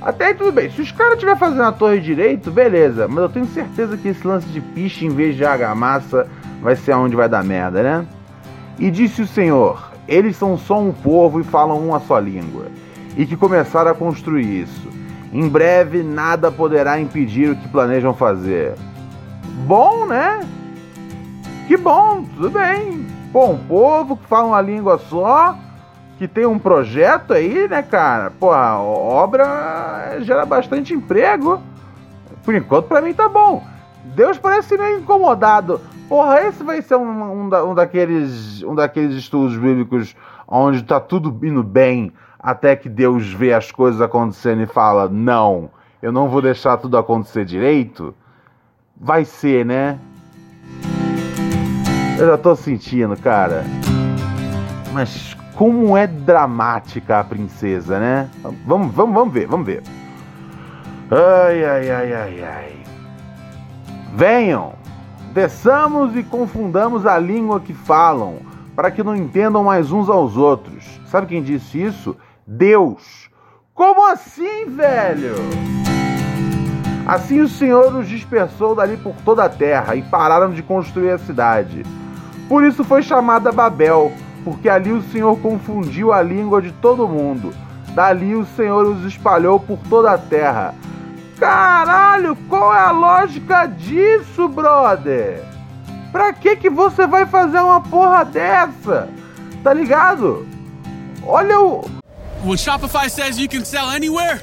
Até 0.04 0.26
aí 0.26 0.34
tudo 0.34 0.52
bem. 0.52 0.70
Se 0.70 0.82
os 0.82 0.92
caras 0.92 1.14
estiverem 1.14 1.40
fazendo 1.40 1.62
a 1.62 1.72
torre 1.72 1.98
direito, 1.98 2.50
beleza. 2.50 3.08
Mas 3.08 3.18
eu 3.18 3.28
tenho 3.30 3.46
certeza 3.46 3.96
que 3.96 4.08
esse 4.08 4.26
lance 4.26 4.46
de 4.48 4.60
piche 4.60 5.06
em 5.06 5.08
vez 5.08 5.34
de 5.34 5.46
argamassa 5.46 6.28
vai 6.60 6.76
ser 6.76 6.92
aonde 6.92 7.16
vai 7.16 7.26
dar 7.26 7.42
merda, 7.42 7.82
né? 7.82 8.06
E 8.78 8.90
disse 8.90 9.22
o 9.22 9.26
Senhor: 9.26 9.90
Eles 10.06 10.36
são 10.36 10.58
só 10.58 10.78
um 10.78 10.92
povo 10.92 11.40
e 11.40 11.44
falam 11.44 11.78
uma 11.78 12.00
só 12.00 12.18
língua. 12.18 12.66
E 13.16 13.24
que 13.24 13.34
começaram 13.34 13.92
a 13.92 13.94
construir 13.94 14.62
isso. 14.62 14.88
Em 15.32 15.48
breve 15.48 16.02
nada 16.02 16.52
poderá 16.52 17.00
impedir 17.00 17.50
o 17.50 17.56
que 17.56 17.66
planejam 17.68 18.12
fazer. 18.12 18.74
Bom, 19.66 20.04
né? 20.04 20.40
Que 21.66 21.78
bom, 21.78 22.26
tudo 22.36 22.50
bem. 22.50 23.06
Pô, 23.32 23.46
um 23.46 23.58
povo 23.58 24.18
que 24.18 24.26
fala 24.26 24.48
uma 24.48 24.60
língua 24.60 24.98
só 24.98 25.56
que 26.24 26.28
tem 26.28 26.46
um 26.46 26.58
projeto 26.58 27.34
aí, 27.34 27.68
né, 27.68 27.82
cara? 27.82 28.30
Pô, 28.30 28.50
a 28.50 28.80
obra 28.80 30.16
gera 30.20 30.46
bastante 30.46 30.94
emprego. 30.94 31.60
Por 32.42 32.54
enquanto, 32.54 32.86
para 32.86 33.02
mim 33.02 33.12
tá 33.12 33.28
bom. 33.28 33.62
Deus 34.16 34.38
parece 34.38 34.78
meio 34.78 35.00
incomodado. 35.00 35.82
Porra, 36.08 36.40
esse 36.40 36.64
vai 36.64 36.80
ser 36.80 36.96
um, 36.96 37.42
um, 37.42 37.48
da, 37.50 37.62
um, 37.62 37.74
daqueles, 37.74 38.62
um 38.62 38.74
daqueles 38.74 39.14
estudos 39.16 39.54
bíblicos 39.54 40.16
onde 40.48 40.82
tá 40.82 40.98
tudo 40.98 41.46
indo 41.46 41.62
bem 41.62 42.10
até 42.38 42.74
que 42.74 42.88
Deus 42.88 43.30
vê 43.30 43.52
as 43.52 43.70
coisas 43.70 44.00
acontecendo 44.00 44.62
e 44.62 44.66
fala: 44.66 45.06
Não, 45.06 45.68
eu 46.00 46.10
não 46.10 46.30
vou 46.30 46.40
deixar 46.40 46.78
tudo 46.78 46.96
acontecer 46.96 47.44
direito. 47.44 48.14
Vai 48.98 49.26
ser, 49.26 49.66
né? 49.66 49.98
Eu 52.18 52.28
já 52.28 52.38
tô 52.38 52.56
sentindo, 52.56 53.14
cara. 53.14 53.62
Mas 54.90 55.36
como 55.54 55.96
é 55.96 56.06
dramática 56.06 57.20
a 57.20 57.24
princesa, 57.24 57.98
né? 57.98 58.28
Vamos, 58.66 58.92
vamos, 58.92 59.14
vamos 59.14 59.34
ver, 59.34 59.46
vamos 59.46 59.66
ver. 59.66 59.82
Ai, 61.10 61.64
ai, 61.64 61.90
ai, 61.90 62.12
ai, 62.12 62.44
ai. 62.44 62.72
Venham, 64.14 64.72
desçamos 65.32 66.16
e 66.16 66.22
confundamos 66.22 67.06
a 67.06 67.18
língua 67.18 67.60
que 67.60 67.72
falam, 67.72 68.38
para 68.74 68.90
que 68.90 69.02
não 69.02 69.14
entendam 69.14 69.64
mais 69.64 69.92
uns 69.92 70.08
aos 70.08 70.36
outros. 70.36 71.00
Sabe 71.06 71.28
quem 71.28 71.42
disse 71.42 71.82
isso? 71.82 72.16
Deus. 72.46 73.30
Como 73.72 74.06
assim, 74.10 74.66
velho? 74.66 75.34
Assim 77.06 77.40
o 77.40 77.48
Senhor 77.48 77.94
os 77.94 78.08
dispersou 78.08 78.74
dali 78.74 78.96
por 78.96 79.14
toda 79.24 79.44
a 79.44 79.48
terra 79.48 79.94
e 79.94 80.02
pararam 80.02 80.50
de 80.50 80.62
construir 80.62 81.10
a 81.10 81.18
cidade. 81.18 81.84
Por 82.48 82.64
isso 82.64 82.82
foi 82.82 83.02
chamada 83.02 83.52
Babel 83.52 84.12
porque 84.44 84.68
ali 84.68 84.92
o 84.92 85.02
Senhor 85.10 85.38
confundiu 85.38 86.12
a 86.12 86.22
língua 86.22 86.60
de 86.60 86.70
todo 86.72 87.08
mundo. 87.08 87.54
Dali 87.94 88.34
o 88.34 88.44
Senhor 88.56 88.86
os 88.86 89.04
espalhou 89.04 89.58
por 89.58 89.78
toda 89.88 90.12
a 90.12 90.18
terra. 90.18 90.74
Caralho, 91.38 92.36
qual 92.48 92.74
é 92.74 92.80
a 92.80 92.90
lógica 92.90 93.66
disso, 93.66 94.48
brother? 94.48 95.42
Pra 96.12 96.32
que 96.32 96.56
que 96.56 96.70
você 96.70 97.06
vai 97.06 97.26
fazer 97.26 97.58
uma 97.58 97.80
porra 97.80 98.24
dessa? 98.24 99.08
Tá 99.62 99.72
ligado? 99.72 100.46
Olha 101.26 101.58
o 101.58 101.84
When 102.44 102.58
Shopify 102.58 103.08
says 103.08 103.38
you 103.38 103.48
can 103.48 103.64
sell 103.64 103.88
anywhere, 103.88 104.38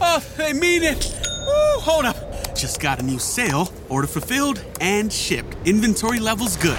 oh, 0.00 0.20
they 0.36 0.52
mean 0.52 0.82
it. 0.82 1.16
Woo, 1.46 1.80
hold 1.80 2.04
up. 2.04 2.16
Just 2.56 2.80
got 2.80 2.98
a 2.98 3.02
new 3.02 3.20
sale, 3.20 3.68
order 3.88 4.08
fulfilled 4.08 4.60
and 4.80 5.12
shipped. 5.12 5.56
Inventory 5.64 6.18
levels 6.18 6.56
good. 6.56 6.78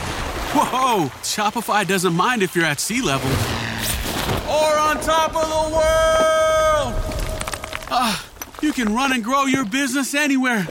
Whoa! 0.58 1.10
Shopify 1.22 1.86
doesn't 1.86 2.14
mind 2.14 2.42
if 2.42 2.56
you're 2.56 2.64
at 2.64 2.80
sea 2.80 3.02
level 3.02 3.30
or 4.50 4.78
on 4.78 5.02
top 5.02 5.36
of 5.36 5.50
the 5.50 5.76
world. 5.76 6.94
Ah, 7.92 8.26
uh, 8.26 8.56
you 8.62 8.72
can 8.72 8.96
run 8.96 9.12
and 9.12 9.22
grow 9.22 9.44
your 9.44 9.66
business 9.66 10.14
anywhere. 10.16 10.66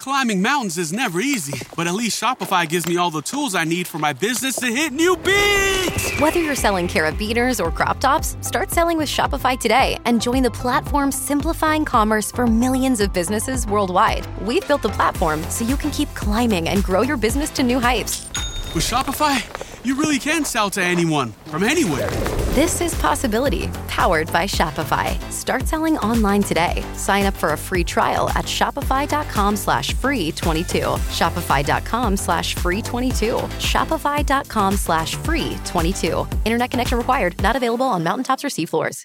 Climbing 0.00 0.42
mountains 0.42 0.76
is 0.76 0.92
never 0.92 1.20
easy, 1.20 1.60
but 1.76 1.86
at 1.86 1.94
least 1.94 2.20
Shopify 2.20 2.68
gives 2.68 2.88
me 2.88 2.96
all 2.96 3.12
the 3.12 3.22
tools 3.22 3.54
I 3.54 3.62
need 3.62 3.86
for 3.86 3.98
my 3.98 4.12
business 4.12 4.56
to 4.56 4.66
hit 4.66 4.92
new 4.92 5.16
beats. 5.16 6.18
Whether 6.18 6.42
you're 6.42 6.56
selling 6.56 6.88
carabiners 6.88 7.64
or 7.64 7.70
crop 7.70 8.00
tops, 8.00 8.36
start 8.40 8.72
selling 8.72 8.98
with 8.98 9.08
Shopify 9.08 9.56
today 9.56 9.98
and 10.04 10.20
join 10.20 10.42
the 10.42 10.50
platform 10.50 11.12
simplifying 11.12 11.84
commerce 11.84 12.32
for 12.32 12.44
millions 12.44 13.00
of 13.00 13.12
businesses 13.12 13.68
worldwide. 13.68 14.26
We've 14.42 14.66
built 14.66 14.82
the 14.82 14.88
platform 14.88 15.44
so 15.44 15.64
you 15.64 15.76
can 15.76 15.92
keep 15.92 16.12
climbing 16.14 16.68
and 16.68 16.82
grow 16.82 17.02
your 17.02 17.16
business 17.16 17.50
to 17.50 17.62
new 17.62 17.78
heights. 17.78 18.26
With 18.74 18.84
Shopify, 18.84 19.42
you 19.84 19.94
really 19.96 20.18
can 20.18 20.44
sell 20.44 20.68
to 20.70 20.82
anyone 20.82 21.32
from 21.46 21.62
anywhere. 21.62 22.10
This 22.54 22.80
is 22.80 22.94
Possibility, 22.96 23.68
powered 23.86 24.30
by 24.32 24.44
Shopify. 24.44 25.18
Start 25.32 25.66
selling 25.66 25.96
online 25.98 26.42
today. 26.42 26.84
Sign 26.94 27.24
up 27.24 27.34
for 27.34 27.50
a 27.52 27.56
free 27.56 27.82
trial 27.84 28.28
at 28.30 28.44
shopify.com 28.44 29.56
slash 29.56 29.94
free 29.94 30.32
22. 30.32 30.80
Shopify.com 30.80 32.16
slash 32.16 32.54
free 32.54 32.82
22. 32.82 33.36
Shopify.com 33.58 34.76
slash 34.76 35.14
free 35.16 35.56
22. 35.64 36.26
Internet 36.44 36.70
connection 36.70 36.98
required. 36.98 37.40
Not 37.42 37.56
available 37.56 37.86
on 37.86 38.02
mountaintops 38.02 38.44
or 38.44 38.48
seafloors. 38.48 39.04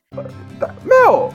Meu, 0.84 1.34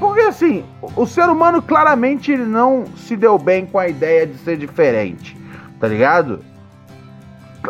porque 0.00 0.22
assim, 0.22 0.64
o 0.96 1.06
ser 1.06 1.28
humano 1.28 1.62
claramente 1.62 2.32
ele 2.32 2.46
não 2.46 2.84
se 2.96 3.16
deu 3.16 3.38
bem 3.38 3.64
com 3.64 3.78
a 3.78 3.88
ideia 3.88 4.26
de 4.26 4.38
ser 4.38 4.56
diferente, 4.56 5.36
tá 5.78 5.86
ligado? 5.86 6.44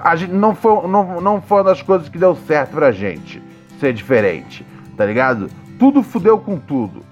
A 0.02 0.16
gente 0.16 0.32
não 0.32 0.54
foi, 0.54 0.86
não, 0.88 1.20
não 1.20 1.40
foi 1.40 1.58
uma 1.58 1.64
das 1.64 1.82
coisas 1.82 2.08
que 2.08 2.18
deu 2.18 2.34
certo 2.34 2.72
pra 2.72 2.90
gente 2.92 3.42
ser 3.78 3.92
diferente, 3.92 4.66
tá 4.96 5.04
ligado? 5.04 5.48
Tudo 5.78 6.02
fudeu 6.02 6.38
com 6.38 6.58
tudo. 6.58 7.02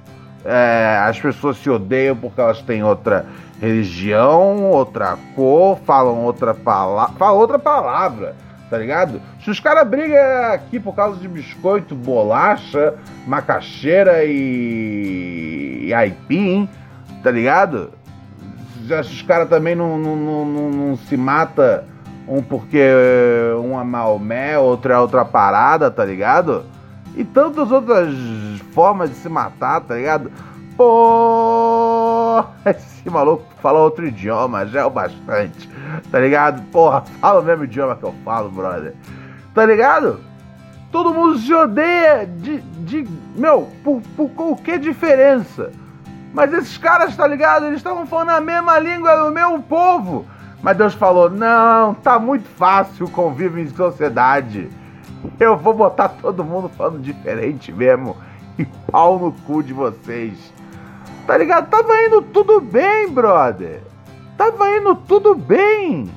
É, 0.44 1.04
as 1.06 1.20
pessoas 1.20 1.56
se 1.58 1.70
odeiam 1.70 2.16
porque 2.16 2.40
elas 2.40 2.60
têm 2.62 2.82
outra 2.82 3.26
religião, 3.60 4.64
outra 4.64 5.16
cor, 5.36 5.78
falam 5.86 6.24
outra 6.24 6.52
palavra, 6.52 7.14
falam 7.16 7.38
outra 7.38 7.58
palavra, 7.58 8.34
tá 8.68 8.76
ligado? 8.76 9.22
Se 9.44 9.50
os 9.50 9.60
caras 9.60 9.86
brigam 9.86 10.18
aqui 10.52 10.80
por 10.80 10.94
causa 10.94 11.20
de 11.20 11.28
biscoito, 11.28 11.94
bolacha, 11.94 12.94
macaxeira 13.24 14.24
e, 14.24 15.84
e 15.86 15.94
aipim, 15.94 16.68
tá 17.22 17.30
ligado? 17.30 17.92
Se 18.84 18.94
os 18.94 19.22
caras 19.22 19.48
também 19.48 19.76
não, 19.76 19.96
não, 19.96 20.16
não, 20.16 20.70
não 20.70 20.96
se 20.96 21.16
mata 21.16 21.84
um 22.26 22.42
porque 22.42 22.80
um 23.62 23.80
é 23.80 23.84
Maomé, 23.84 24.58
outro 24.58 24.92
é 24.92 24.98
outra 24.98 25.24
parada, 25.24 25.90
tá 25.90 26.04
ligado? 26.04 26.64
E 27.16 27.24
tantas 27.24 27.70
outras 27.70 28.14
formas 28.72 29.10
de 29.10 29.16
se 29.16 29.28
matar, 29.28 29.80
tá 29.80 29.94
ligado? 29.94 30.30
Pô, 30.76 32.42
esse 32.64 33.08
maluco 33.10 33.44
fala 33.60 33.80
outro 33.80 34.06
idioma, 34.06 34.66
já 34.66 34.80
é 34.80 34.84
o 34.84 34.90
bastante, 34.90 35.68
tá 36.10 36.20
ligado? 36.20 36.62
Porra, 36.70 37.02
fala 37.20 37.40
o 37.40 37.44
mesmo 37.44 37.64
idioma 37.64 37.96
que 37.96 38.04
eu 38.04 38.14
falo, 38.24 38.50
brother. 38.50 38.94
Tá 39.54 39.66
ligado? 39.66 40.20
Todo 40.90 41.12
mundo 41.12 41.38
se 41.38 41.52
odeia 41.52 42.26
de, 42.26 42.60
de 42.60 43.06
meu, 43.36 43.68
por, 43.82 44.00
por 44.16 44.28
qualquer 44.30 44.78
diferença. 44.78 45.70
Mas 46.32 46.52
esses 46.52 46.78
caras, 46.78 47.16
tá 47.16 47.26
ligado? 47.26 47.66
Eles 47.66 47.78
estavam 47.78 48.06
falando 48.06 48.30
a 48.30 48.40
mesma 48.40 48.78
língua 48.78 49.16
do 49.16 49.30
meu 49.30 49.58
povo. 49.60 50.26
Mas 50.62 50.76
Deus 50.76 50.94
falou: 50.94 51.28
não, 51.28 51.92
tá 51.94 52.18
muito 52.18 52.48
fácil 52.48 53.06
o 53.06 53.10
convívio 53.10 53.62
em 53.62 53.68
sociedade. 53.68 54.70
Eu 55.38 55.56
vou 55.56 55.74
botar 55.74 56.08
todo 56.08 56.44
mundo 56.44 56.68
falando 56.68 57.00
diferente 57.00 57.72
mesmo. 57.72 58.16
E 58.58 58.66
pau 58.90 59.18
no 59.18 59.32
cu 59.32 59.62
de 59.62 59.72
vocês. 59.72 60.52
Tá 61.26 61.38
ligado? 61.38 61.70
Tava 61.70 62.02
indo 62.02 62.20
tudo 62.20 62.60
bem, 62.60 63.08
brother. 63.08 63.80
Tava 64.36 64.76
indo 64.76 64.94
tudo 64.94 65.34
bem. 65.34 66.10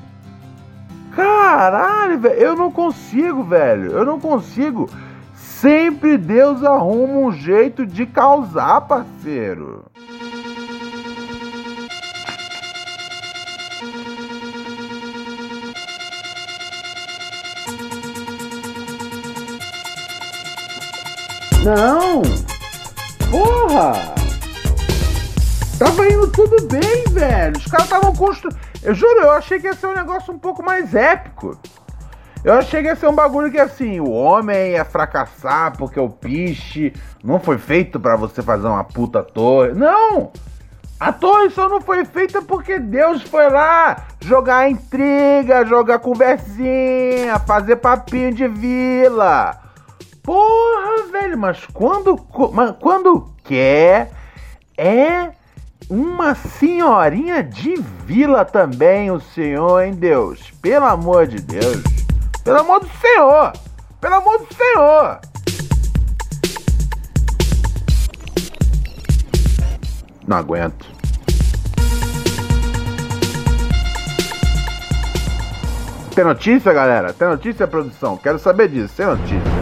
Caralho, 1.14 2.18
velho. 2.18 2.34
Eu 2.34 2.56
não 2.56 2.70
consigo, 2.70 3.42
velho. 3.42 3.92
Eu 3.92 4.04
não 4.04 4.20
consigo. 4.20 4.88
Sempre 5.34 6.18
Deus 6.18 6.62
arruma 6.62 7.14
um 7.20 7.32
jeito 7.32 7.86
de 7.86 8.04
causar, 8.04 8.82
parceiro. 8.82 9.86
Não! 21.66 22.22
Porra! 23.28 24.14
Tava 25.76 26.08
indo 26.08 26.28
tudo 26.30 26.64
bem, 26.68 27.02
velho. 27.10 27.56
Os 27.56 27.66
caras 27.66 27.86
estavam 27.86 28.14
construindo. 28.14 28.56
Eu 28.84 28.94
juro, 28.94 29.22
eu 29.22 29.32
achei 29.32 29.58
que 29.58 29.66
ia 29.66 29.74
ser 29.74 29.88
um 29.88 29.94
negócio 29.94 30.32
um 30.32 30.38
pouco 30.38 30.62
mais 30.62 30.94
épico. 30.94 31.58
Eu 32.44 32.54
achei 32.54 32.82
que 32.82 32.86
ia 32.86 32.94
ser 32.94 33.08
um 33.08 33.14
bagulho 33.16 33.50
que 33.50 33.58
assim, 33.58 33.98
o 33.98 34.08
homem 34.12 34.74
ia 34.74 34.84
fracassar 34.84 35.76
porque 35.76 35.98
o 35.98 36.08
piche 36.08 36.92
não 37.24 37.40
foi 37.40 37.58
feito 37.58 37.98
para 37.98 38.14
você 38.14 38.42
fazer 38.42 38.68
uma 38.68 38.84
puta 38.84 39.20
torre. 39.24 39.72
Não! 39.72 40.30
A 41.00 41.12
torre 41.12 41.50
só 41.50 41.68
não 41.68 41.80
foi 41.80 42.04
feita 42.04 42.40
porque 42.42 42.78
Deus 42.78 43.22
foi 43.22 43.50
lá 43.50 44.04
jogar 44.20 44.70
intriga, 44.70 45.66
jogar 45.66 45.98
conversinha, 45.98 47.40
fazer 47.44 47.74
papinho 47.74 48.32
de 48.32 48.46
vila. 48.46 49.65
Porra, 50.26 51.04
velho, 51.12 51.38
mas 51.38 51.64
quando, 51.72 52.18
mas 52.52 52.74
quando 52.80 53.32
quer, 53.44 54.10
é 54.76 55.30
uma 55.88 56.34
senhorinha 56.34 57.44
de 57.44 57.76
vila 58.04 58.44
também, 58.44 59.08
o 59.08 59.20
senhor, 59.20 59.84
hein, 59.84 59.94
Deus? 59.94 60.50
Pelo 60.60 60.84
amor 60.84 61.28
de 61.28 61.40
Deus. 61.40 61.80
Pelo 62.42 62.58
amor 62.58 62.80
do 62.80 62.88
senhor. 63.00 63.52
Pelo 64.00 64.14
amor 64.16 64.38
do 64.38 64.52
senhor. 64.52 65.20
Não 70.26 70.38
aguento. 70.38 70.86
Tem 76.16 76.24
notícia, 76.24 76.72
galera? 76.72 77.12
Tem 77.12 77.28
notícia, 77.28 77.68
produção? 77.68 78.16
Quero 78.16 78.40
saber 78.40 78.68
disso. 78.68 78.92
Tem 78.96 79.06
notícia. 79.06 79.55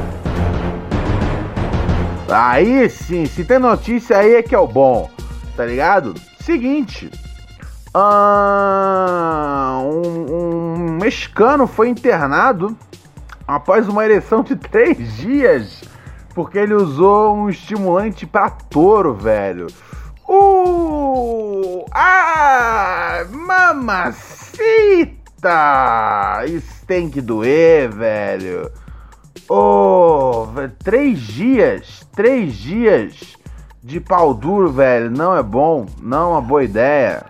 Aí 2.28 2.88
sim, 2.88 3.26
se 3.26 3.44
tem 3.44 3.58
notícia 3.58 4.18
aí 4.18 4.34
é 4.34 4.42
que 4.42 4.54
é 4.54 4.58
o 4.58 4.66
bom, 4.66 5.10
tá 5.56 5.64
ligado? 5.64 6.14
Seguinte. 6.40 7.10
um, 9.82 10.34
um 10.34 10.98
mexicano 11.00 11.66
foi 11.66 11.88
internado 11.88 12.76
após 13.46 13.88
uma 13.88 14.04
ereção 14.04 14.42
de 14.42 14.56
três 14.70 15.16
dias 15.16 15.82
porque 16.34 16.58
ele 16.58 16.74
usou 16.74 17.34
um 17.34 17.48
estimulante 17.48 18.26
para 18.26 18.50
touro, 18.50 19.14
velho. 19.14 19.68
Uh! 20.28 21.84
Ah! 21.92 23.24
Mamacita! 23.30 24.64
Isso 26.46 26.84
tem 26.86 27.08
que 27.08 27.20
doer, 27.20 27.88
velho. 27.90 28.70
Oh, 29.48 30.46
três 30.82 31.18
dias, 31.18 32.06
três 32.12 32.54
dias 32.54 33.36
de 33.82 34.00
pau 34.00 34.32
duro, 34.32 34.72
velho, 34.72 35.10
não 35.10 35.36
é 35.36 35.42
bom, 35.42 35.84
não 36.00 36.18
é 36.18 36.30
uma 36.32 36.40
boa 36.40 36.64
ideia. 36.64 37.24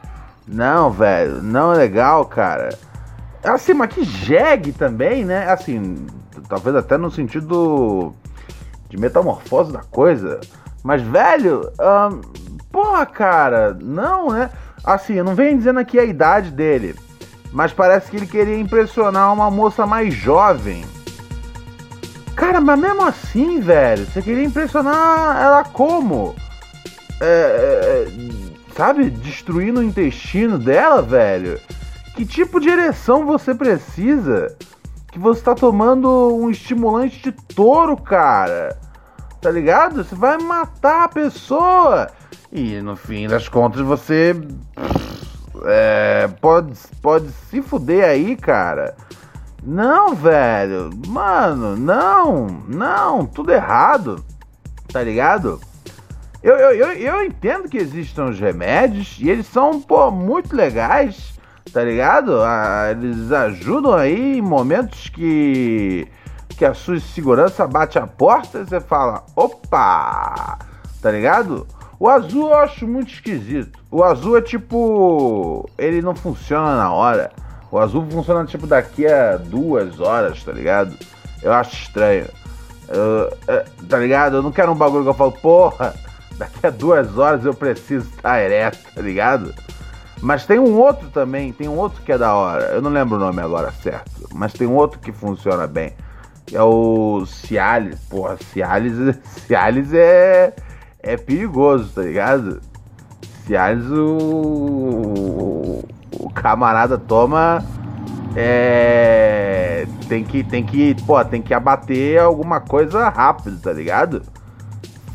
Não, 0.47 0.91
velho, 0.91 1.43
não 1.43 1.73
é 1.73 1.77
legal, 1.77 2.25
cara. 2.27 2.79
Assim, 3.43 3.75
mas 3.75 3.93
que 3.93 4.05
jegue 4.05 4.73
também, 4.73 5.25
né? 5.25 5.51
Assim, 5.51 6.07
talvez 6.49 6.77
até 6.77 6.97
no 6.97 7.11
sentido 7.11 8.15
de 8.89 8.97
metamorfose 8.97 9.73
da 9.73 9.83
coisa. 9.83 10.41
Mas, 10.83 11.03
velho, 11.03 11.71
hum, 11.81 12.21
porra, 12.71 13.05
cara, 13.07 13.77
não, 13.81 14.31
né? 14.31 14.51
Assim, 14.85 15.15
eu 15.15 15.25
não 15.25 15.35
venho 15.35 15.57
dizendo 15.59 15.81
aqui 15.81 15.99
a 15.99 16.05
idade 16.05 16.51
dele, 16.51 16.95
mas 17.53 17.73
parece 17.73 18.11
que 18.11 18.17
ele 18.17 18.27
queria 18.27 18.59
impressionar 18.59 19.33
uma 19.33 19.51
moça 19.51 19.87
mais 19.87 20.13
jovem. 20.15 20.85
Cara, 22.37 22.61
mas 22.61 22.79
mesmo 22.79 23.03
assim, 23.05 23.61
velho, 23.61 24.07
você 24.07 24.21
queria 24.21 24.45
impressionar 24.45 25.41
ela 25.41 25.65
como? 25.65 26.35
É, 27.21 28.07
é, 28.07 28.09
sabe, 28.77 29.09
destruindo 29.09 29.81
o 29.81 29.85
intestino 29.85 30.59
dela, 30.59 31.01
velho? 31.01 31.61
Que 32.17 32.25
tipo 32.25 32.61
de 32.61 32.69
ereção 32.69 33.25
você 33.25 33.55
precisa? 33.55 34.57
Que 35.11 35.19
você 35.19 35.43
tá 35.43 35.55
tomando 35.55 36.35
um 36.37 36.51
estimulante 36.51 37.23
de 37.23 37.33
touro, 37.33 37.97
cara. 37.97 38.77
Tá 39.41 39.51
ligado? 39.51 40.03
Você 40.03 40.15
vai 40.15 40.37
matar 40.39 41.05
a 41.05 41.09
pessoa. 41.09 42.09
E 42.51 42.81
no 42.81 42.97
fim 42.97 43.29
das 43.29 43.49
contas 43.49 43.81
você. 43.81 44.35
É, 45.67 46.29
pode, 46.41 46.73
pode 47.01 47.29
se 47.49 47.63
fuder 47.63 48.05
aí, 48.05 48.37
cara. 48.37 48.97
Não, 49.65 50.15
velho. 50.15 50.91
Mano, 51.09 51.77
não. 51.77 52.47
Não, 52.69 53.27
tudo 53.27 53.53
errado. 53.53 54.25
Tá 54.93 55.03
ligado? 55.03 55.61
Eu, 56.43 56.57
eu, 56.57 56.71
eu, 56.75 56.93
eu 56.93 57.25
entendo 57.25 57.69
que 57.69 57.79
existam 57.79 58.27
os 58.27 58.39
remédios 58.39 59.17
e 59.19 59.31
eles 59.31 59.47
são, 59.47 59.81
pô, 59.81 60.11
muito 60.11 60.55
legais. 60.55 61.35
Tá 61.73 61.83
ligado? 61.83 62.43
Ah, 62.43 62.89
eles 62.91 63.33
ajudam 63.33 63.95
aí 63.95 64.39
em 64.39 64.43
momentos 64.43 65.09
que 65.09 66.07
que 66.57 66.65
a 66.65 66.73
sua 66.73 67.01
segurança 67.01 67.67
bate 67.67 67.99
a 67.99 68.07
porta 68.07 68.61
e 68.61 68.65
você 68.65 68.81
fala: 68.81 69.25
opa! 69.35 70.59
Tá 71.03 71.11
ligado? 71.11 71.67
O 71.99 72.09
azul 72.09 72.49
eu 72.49 72.55
acho 72.55 72.87
muito 72.87 73.13
esquisito. 73.13 73.79
O 73.91 74.03
azul 74.03 74.39
é 74.39 74.43
tipo. 74.43 75.69
Ele 75.77 76.01
não 76.01 76.15
funciona 76.15 76.77
na 76.77 76.93
hora. 76.93 77.33
O 77.75 77.79
azul 77.81 78.07
funciona 78.09 78.45
tipo 78.45 78.69
daqui 78.69 79.05
a 79.05 79.37
duas 79.37 79.99
horas, 79.99 80.45
tá 80.45 80.53
ligado? 80.53 80.97
Eu 81.43 81.53
acho 81.53 81.75
estranho. 81.75 82.29
Eu, 82.87 83.37
é, 83.49 83.65
tá 83.89 83.99
ligado? 83.99 84.37
Eu 84.37 84.43
não 84.45 84.53
quero 84.53 84.71
um 84.71 84.77
bagulho 84.77 85.03
que 85.03 85.11
eu 85.11 85.15
falo, 85.15 85.33
porra, 85.33 85.93
daqui 86.39 86.65
a 86.65 86.71
duas 86.71 87.19
horas 87.19 87.45
eu 87.45 87.53
preciso 87.53 88.09
estar 88.11 88.41
ereto, 88.41 88.79
tá 88.95 89.03
ligado? 89.03 89.53
Mas 90.23 90.47
tem 90.47 90.61
um 90.61 90.79
outro 90.79 91.09
também, 91.09 91.53
tem 91.53 91.67
um 91.67 91.77
outro 91.77 92.01
que 92.03 92.13
é 92.13 92.17
da 92.17 92.33
hora. 92.33 92.67
Eu 92.67 92.81
não 92.81 92.93
lembro 92.93 93.17
o 93.17 93.19
nome 93.19 93.43
agora 93.43 93.73
certo, 93.73 94.29
mas 94.33 94.53
tem 94.53 94.69
um 94.69 94.77
outro 94.77 95.01
que 95.01 95.11
funciona 95.11 95.67
bem. 95.67 95.95
É 96.53 96.63
o 96.63 97.27
Cialis. 97.27 97.99
Porra, 98.09 98.37
Cialis, 98.53 99.19
Cialis 99.49 99.93
é, 99.93 100.55
é 101.03 101.17
perigoso, 101.17 101.91
tá 101.93 102.03
ligado? 102.03 102.61
Cialis 103.49 103.91
o 103.91 105.64
camarada 106.35 106.99
toma. 106.99 107.65
É. 108.37 109.87
Tem 110.09 110.23
que, 110.25 110.45
tem 110.45 110.65
que, 110.65 110.95
pô, 111.07 111.25
tem 111.25 111.41
que 111.41 111.55
abater 111.55 112.21
alguma 112.21 112.61
coisa 112.61 113.09
rápido, 113.09 113.59
tá 113.61 113.73
ligado? 113.73 114.23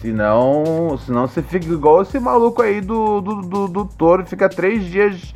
Senão, 0.02 0.98
senão 1.06 1.28
você 1.28 1.42
fica 1.42 1.68
igual 1.68 2.02
esse 2.02 2.20
maluco 2.20 2.62
aí 2.62 2.80
do, 2.80 3.20
do, 3.20 3.42
do, 3.42 3.68
do 3.68 3.86
touro, 3.86 4.26
fica 4.26 4.48
três 4.48 4.86
dias 4.86 5.34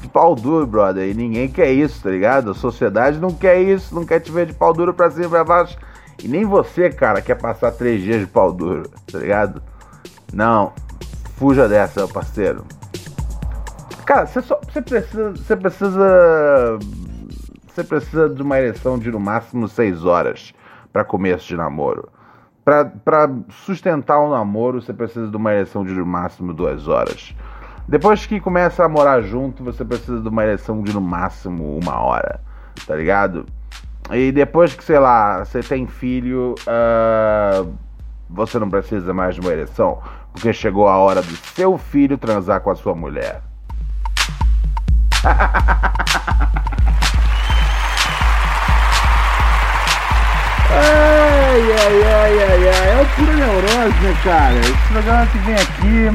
de 0.00 0.08
pau 0.08 0.34
duro, 0.34 0.66
brother. 0.66 1.08
E 1.08 1.14
ninguém 1.14 1.48
quer 1.48 1.70
isso, 1.70 2.02
tá 2.02 2.10
ligado? 2.10 2.50
A 2.50 2.54
sociedade 2.54 3.18
não 3.18 3.30
quer 3.30 3.60
isso, 3.60 3.94
não 3.94 4.04
quer 4.04 4.20
te 4.20 4.32
ver 4.32 4.46
de 4.46 4.54
pau 4.54 4.72
duro 4.72 4.94
pra 4.94 5.10
cima 5.10 5.26
e 5.26 5.28
pra 5.28 5.44
baixo. 5.44 5.76
E 6.22 6.26
nem 6.26 6.44
você, 6.44 6.88
cara, 6.88 7.20
quer 7.20 7.34
passar 7.34 7.70
três 7.72 8.02
dias 8.02 8.20
de 8.20 8.26
pau 8.26 8.52
duro, 8.52 8.88
tá 9.10 9.18
ligado? 9.18 9.62
Não, 10.32 10.72
fuja 11.36 11.68
dessa, 11.68 12.08
parceiro. 12.08 12.64
Cara, 14.04 14.26
você 14.26 14.42
só 14.42 14.60
você 14.68 14.82
precisa, 14.82 15.30
você 15.30 15.56
precisa 15.56 16.78
você 17.68 17.84
precisa 17.84 18.28
de 18.28 18.42
uma 18.42 18.58
ereção 18.58 18.98
de 18.98 19.10
no 19.10 19.20
máximo 19.20 19.68
6 19.68 20.04
horas 20.04 20.52
para 20.92 21.04
começo 21.04 21.46
de 21.46 21.56
namoro. 21.56 22.08
Para 22.64 23.30
sustentar 23.64 24.18
o 24.20 24.30
namoro, 24.30 24.82
você 24.82 24.92
precisa 24.92 25.28
de 25.28 25.36
uma 25.36 25.52
ereção 25.52 25.84
de 25.84 25.92
no 25.92 26.04
máximo 26.04 26.52
2 26.52 26.88
horas. 26.88 27.34
Depois 27.88 28.26
que 28.26 28.40
começa 28.40 28.84
a 28.84 28.88
morar 28.88 29.22
junto, 29.22 29.64
você 29.64 29.84
precisa 29.84 30.20
de 30.20 30.28
uma 30.28 30.44
ereção 30.44 30.82
de 30.82 30.92
no 30.92 31.00
máximo 31.00 31.78
uma 31.78 32.00
hora, 32.00 32.40
tá 32.86 32.94
ligado? 32.94 33.46
E 34.10 34.30
depois 34.30 34.74
que, 34.74 34.84
sei 34.84 34.98
lá, 34.98 35.44
você 35.44 35.60
tem 35.60 35.86
filho, 35.86 36.54
uh, 36.62 37.72
você 38.28 38.58
não 38.58 38.68
precisa 38.68 39.14
mais 39.14 39.34
de 39.34 39.40
uma 39.40 39.50
ereção, 39.50 40.00
porque 40.32 40.52
chegou 40.52 40.88
a 40.88 40.98
hora 40.98 41.22
do 41.22 41.36
seu 41.36 41.78
filho 41.78 42.18
transar 42.18 42.60
com 42.60 42.70
a 42.70 42.74
sua 42.74 42.94
mulher 42.94 43.42
ai, 45.24 45.34
ai, 51.72 52.02
ai, 52.02 52.42
ai, 52.42 52.68
ai. 52.68 52.90
É 52.90 53.02
o 53.02 53.06
pura 53.14 53.32
neurose, 53.32 54.00
né, 54.00 54.16
cara? 54.24 54.58
Esse 54.58 54.88
programa 54.88 55.26
que 55.26 55.38
vem 55.38 55.54
aqui. 55.54 56.10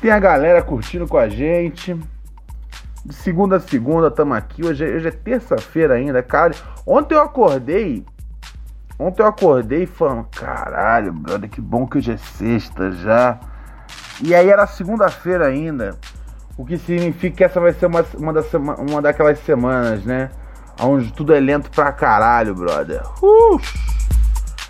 Tem 0.00 0.10
a 0.10 0.18
galera 0.18 0.62
curtindo 0.62 1.06
com 1.06 1.16
a 1.16 1.28
gente. 1.28 1.96
De 3.04 3.14
segunda 3.14 3.56
a 3.56 3.60
segunda 3.60 4.08
estamos 4.08 4.36
aqui. 4.36 4.64
Hoje, 4.64 4.84
é, 4.84 4.88
hoje 4.96 5.08
é 5.08 5.12
terça-feira 5.12 5.94
ainda, 5.94 6.20
cara. 6.22 6.54
Ontem 6.84 7.14
eu 7.14 7.22
acordei. 7.22 8.04
Ontem 8.98 9.22
eu 9.22 9.26
acordei 9.26 9.86
falando, 9.86 10.26
caralho, 10.30 11.12
brother, 11.12 11.48
que 11.48 11.60
bom 11.60 11.86
que 11.86 11.98
hoje 11.98 12.12
é 12.12 12.16
sexta 12.16 12.90
já. 12.92 13.38
E 14.20 14.34
aí 14.34 14.48
era 14.48 14.66
segunda-feira 14.66 15.46
ainda. 15.46 15.96
O 16.56 16.64
que 16.64 16.76
significa 16.78 17.36
que 17.36 17.44
essa 17.44 17.60
vai 17.60 17.72
ser 17.72 17.86
uma, 17.86 18.04
uma, 18.18 18.32
das, 18.32 18.52
uma 18.52 19.00
daquelas 19.00 19.38
semanas, 19.40 20.04
né? 20.04 20.30
Onde 20.80 21.12
tudo 21.12 21.34
é 21.34 21.40
lento 21.40 21.70
pra 21.70 21.92
caralho, 21.92 22.54
brother. 22.54 23.02
Uh! 23.22 23.60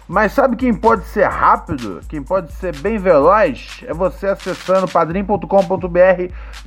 Mas 0.08 0.32
sabe 0.32 0.56
quem 0.56 0.74
pode 0.74 1.04
ser 1.06 1.24
rápido? 1.24 2.00
Quem 2.08 2.22
pode 2.22 2.52
ser 2.52 2.76
bem 2.76 2.98
veloz? 2.98 3.82
É 3.86 3.94
você 3.94 4.26
acessando 4.26 4.86
padrim.com.br 4.86 5.46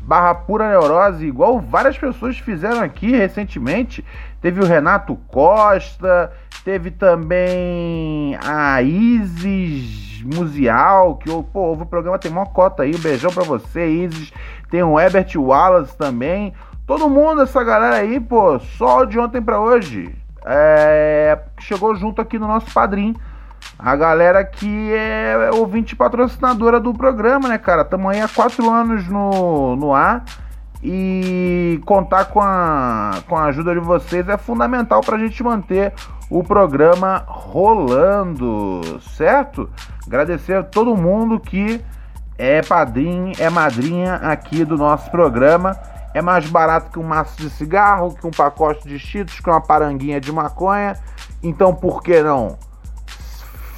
barra 0.02 0.34
pura 0.34 0.70
neurose, 0.70 1.28
igual 1.28 1.60
várias 1.60 1.98
pessoas 1.98 2.40
fizeram 2.40 2.82
aqui 2.82 3.12
recentemente. 3.12 4.04
Teve 4.42 4.62
o 4.62 4.66
Renato 4.66 5.16
Costa, 5.28 6.32
teve 6.64 6.90
também 6.90 8.36
a 8.44 8.82
Isis 8.82 10.24
Musial, 10.24 11.18
que 11.18 11.30
pô, 11.30 11.74
o 11.74 11.86
programa 11.86 12.18
tem 12.18 12.32
uma 12.32 12.48
cota 12.48 12.82
aí. 12.82 12.96
Um 12.96 13.00
beijão 13.00 13.32
pra 13.32 13.44
você, 13.44 13.86
Isis. 13.86 14.34
Tem 14.70 14.84
o 14.84 15.00
Herbert 15.00 15.32
Wallace 15.36 15.98
também. 15.98 16.54
Todo 16.86 17.10
mundo, 17.10 17.42
essa 17.42 17.64
galera 17.64 17.98
aí, 17.98 18.20
pô, 18.20 18.60
só 18.60 19.06
de 19.06 19.20
ontem 19.20 19.42
para 19.42 19.60
hoje. 19.60 20.14
É, 20.46 21.40
chegou 21.60 21.96
junto 21.96 22.22
aqui 22.22 22.38
no 22.38 22.48
nosso 22.48 22.72
padrinho. 22.72 23.16
a 23.80 23.96
galera 23.96 24.44
que 24.44 24.94
é 24.94 25.50
ouvinte 25.54 25.96
patrocinadora 25.96 26.80
do 26.80 26.94
programa, 26.94 27.50
né, 27.50 27.58
cara? 27.58 27.82
Estamos 27.82 28.12
aí 28.12 28.22
há 28.22 28.28
quatro 28.28 28.70
anos 28.70 29.08
no, 29.08 29.76
no 29.76 29.94
ar 29.94 30.24
e 30.84 31.82
contar 31.86 32.26
com 32.26 32.40
a, 32.40 33.16
com 33.28 33.36
a 33.36 33.46
ajuda 33.46 33.74
de 33.74 33.80
vocês 33.80 34.30
é 34.30 34.38
fundamental 34.38 35.02
para 35.02 35.16
a 35.16 35.20
gente 35.20 35.42
manter 35.44 35.94
o 36.30 36.44
programa 36.44 37.24
rolando, 37.28 38.82
certo? 39.16 39.68
Agradecer 40.06 40.54
a 40.54 40.64
todo 40.64 40.96
mundo 40.96 41.40
que 41.40 41.82
é 42.38 42.62
padrinho, 42.62 43.34
é 43.40 43.50
madrinha 43.50 44.16
aqui 44.16 44.66
do 44.66 44.78
nosso 44.78 45.10
programa. 45.10 45.78
É 46.14 46.22
mais 46.22 46.46
barato 46.48 46.92
que 46.92 47.00
um 47.00 47.04
maço 47.04 47.38
de 47.38 47.50
cigarro, 47.50 48.16
que 48.16 48.26
um 48.26 48.32
pacote 48.32 48.88
de 48.88 48.98
cheetos, 48.98 49.40
que 49.40 49.50
uma 49.50 49.62
paranguinha 49.62 50.20
de 50.20 50.32
maconha. 50.32 50.98
Então, 51.44 51.74
por 51.74 52.02
que 52.02 52.22
não 52.22 52.58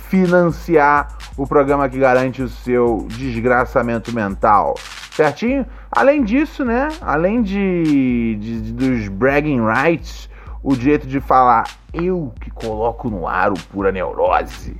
financiar 0.10 1.17
o 1.36 1.46
programa 1.46 1.89
que 1.89 1.98
garante 1.98 2.41
o 2.41 2.50
seu 2.50 3.08
desgraçamento 3.10 4.13
mental? 4.13 4.76
Certinho? 5.12 5.65
Além 5.91 6.24
disso, 6.24 6.63
né? 6.63 6.89
Além 7.02 7.41
de, 7.41 8.38
de, 8.39 8.72
dos 8.72 9.08
bragging 9.08 9.60
rights, 9.65 10.30
o 10.62 10.76
direito 10.76 11.08
de 11.08 11.20
falar 11.20 11.63
eu 11.93 12.32
que 12.39 12.52
coloco 12.52 13.10
no 13.10 13.28
ar 13.28 13.52
o 13.52 13.60
pura 13.72 13.91
neurose, 13.91 14.80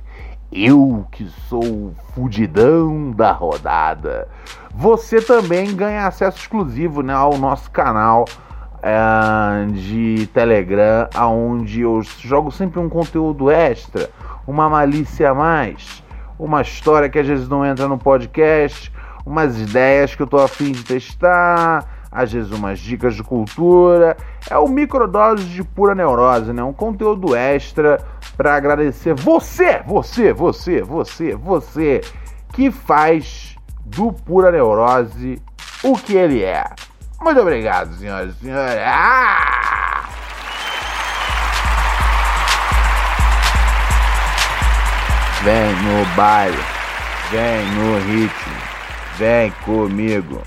eu 0.52 1.06
que 1.12 1.26
sou 1.48 1.62
o 1.62 1.94
fudidão 2.14 3.10
da 3.10 3.32
rodada. 3.32 4.28
Você 4.74 5.20
também 5.20 5.74
ganha 5.74 6.06
acesso 6.06 6.38
exclusivo 6.38 7.02
né, 7.02 7.12
ao 7.12 7.36
nosso 7.36 7.70
canal 7.70 8.24
é, 8.82 9.66
de 9.72 10.28
Telegram, 10.32 11.08
onde 11.28 11.82
eu 11.82 12.02
jogo 12.02 12.50
sempre 12.50 12.78
um 12.78 12.88
conteúdo 12.88 13.50
extra, 13.50 14.08
uma 14.46 14.68
malícia 14.68 15.30
a 15.30 15.34
mais, 15.34 16.02
uma 16.38 16.62
história 16.62 17.08
que 17.08 17.18
às 17.18 17.26
vezes 17.26 17.48
não 17.48 17.64
entra 17.64 17.88
no 17.88 17.98
podcast 17.98 18.92
umas 19.26 19.60
ideias 19.60 20.14
que 20.14 20.22
eu 20.22 20.26
tô 20.26 20.38
afim 20.38 20.72
de 20.72 20.82
testar, 20.82 21.84
às 22.10 22.32
vezes 22.32 22.50
umas 22.50 22.78
dicas 22.78 23.14
de 23.14 23.22
cultura. 23.22 24.16
É 24.50 24.56
o 24.56 24.68
microdose 24.68 25.44
de 25.44 25.62
pura 25.62 25.94
neurose, 25.94 26.52
né? 26.52 26.62
Um 26.62 26.72
conteúdo 26.72 27.34
extra 27.34 27.98
para 28.36 28.54
agradecer 28.54 29.14
você, 29.14 29.82
você, 29.86 30.32
você, 30.32 30.82
você, 30.82 31.34
você 31.34 32.00
que 32.52 32.70
faz 32.70 33.56
do 33.84 34.12
pura 34.12 34.50
neurose 34.50 35.40
o 35.82 35.96
que 35.96 36.14
ele 36.14 36.42
é. 36.42 36.64
Muito 37.20 37.40
obrigado, 37.40 37.94
senhoras 37.94 38.34
e 38.36 38.44
senhores. 38.44 38.80
Ah! 38.84 40.08
Vem 45.42 45.72
no 45.82 46.04
baile, 46.16 46.58
vem 47.30 47.64
no 47.72 47.98
ritmo. 48.00 48.56
Vem 49.16 49.50
comigo. 49.64 50.42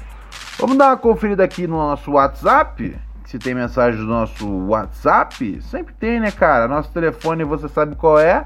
Vamos 0.62 0.78
dar 0.78 0.90
uma 0.90 0.98
conferida 0.98 1.44
aqui 1.44 1.66
no 1.66 1.76
nosso 1.76 2.12
WhatsApp. 2.12 2.96
Se 3.26 3.40
tem 3.40 3.56
mensagem 3.56 4.00
do 4.00 4.06
nosso 4.06 4.48
WhatsApp, 4.68 5.60
sempre 5.60 5.92
tem, 5.96 6.20
né, 6.20 6.30
cara? 6.30 6.68
Nosso 6.68 6.92
telefone 6.92 7.44
você 7.44 7.68
sabe 7.68 7.96
qual 7.96 8.20
é? 8.20 8.46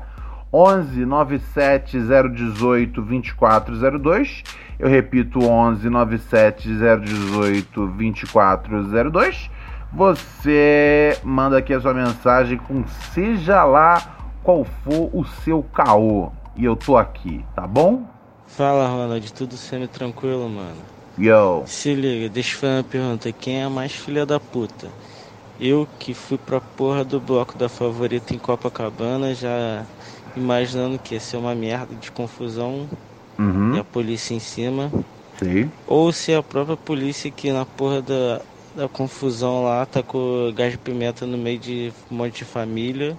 11 0.53 1.05
97 1.05 1.99
018 1.99 3.01
2402. 3.01 4.43
Eu 4.79 4.87
repito, 4.87 5.43
11 5.43 5.89
97 5.89 6.69
018 6.69 7.85
2402. 7.87 9.51
Você 9.91 11.19
manda 11.21 11.57
aqui 11.57 11.73
a 11.73 11.81
sua 11.81 11.93
mensagem 11.93 12.57
com 12.57 12.87
seja 13.13 13.65
lá 13.65 14.01
qual 14.41 14.63
for 14.63 15.09
o 15.11 15.25
seu 15.43 15.61
caô. 15.61 16.31
E 16.55 16.63
eu 16.63 16.77
tô 16.77 16.95
aqui, 16.95 17.43
tá 17.53 17.67
bom? 17.67 18.05
Fala, 18.47 18.87
Ronald, 18.87 19.33
tudo 19.33 19.57
semi 19.57 19.89
tranquilo, 19.89 20.47
mano? 20.47 20.94
Yo. 21.17 21.63
Se 21.65 21.93
liga, 21.95 22.29
deixa 22.29 22.55
eu 22.55 22.59
fazer 22.59 22.73
uma 22.73 22.83
pergunta. 22.83 23.33
Quem 23.33 23.63
é 23.63 23.67
mais 23.69 23.93
filha 23.93 24.25
da 24.25 24.39
puta? 24.39 24.91
Eu 25.57 25.87
que 25.97 26.13
fui 26.13 26.37
pra 26.37 26.59
porra 26.59 27.05
do 27.05 27.19
bloco 27.21 27.57
da 27.57 27.69
favorita 27.69 28.35
em 28.35 28.39
Copacabana, 28.39 29.33
já 29.33 29.85
imaginando 30.35 30.99
que 30.99 31.13
ia 31.13 31.19
ser 31.19 31.37
uma 31.37 31.55
merda 31.55 31.95
de 31.95 32.11
confusão 32.11 32.89
uhum. 33.39 33.75
e 33.75 33.79
a 33.79 33.83
polícia 33.85 34.33
em 34.33 34.39
cima. 34.39 34.91
Sim. 35.39 35.71
Ou 35.87 36.11
se 36.11 36.33
a 36.33 36.43
própria 36.43 36.75
polícia 36.75 37.31
que 37.31 37.51
na 37.53 37.65
porra 37.65 38.01
da, 38.01 38.41
da 38.75 38.89
confusão 38.89 39.63
lá 39.63 39.85
tá 39.85 40.03
com 40.03 40.51
gás 40.53 40.73
de 40.73 40.77
pimenta 40.77 41.25
no 41.25 41.37
meio 41.37 41.59
de 41.59 41.93
um 42.11 42.15
monte 42.17 42.39
de 42.39 42.45
família, 42.45 43.17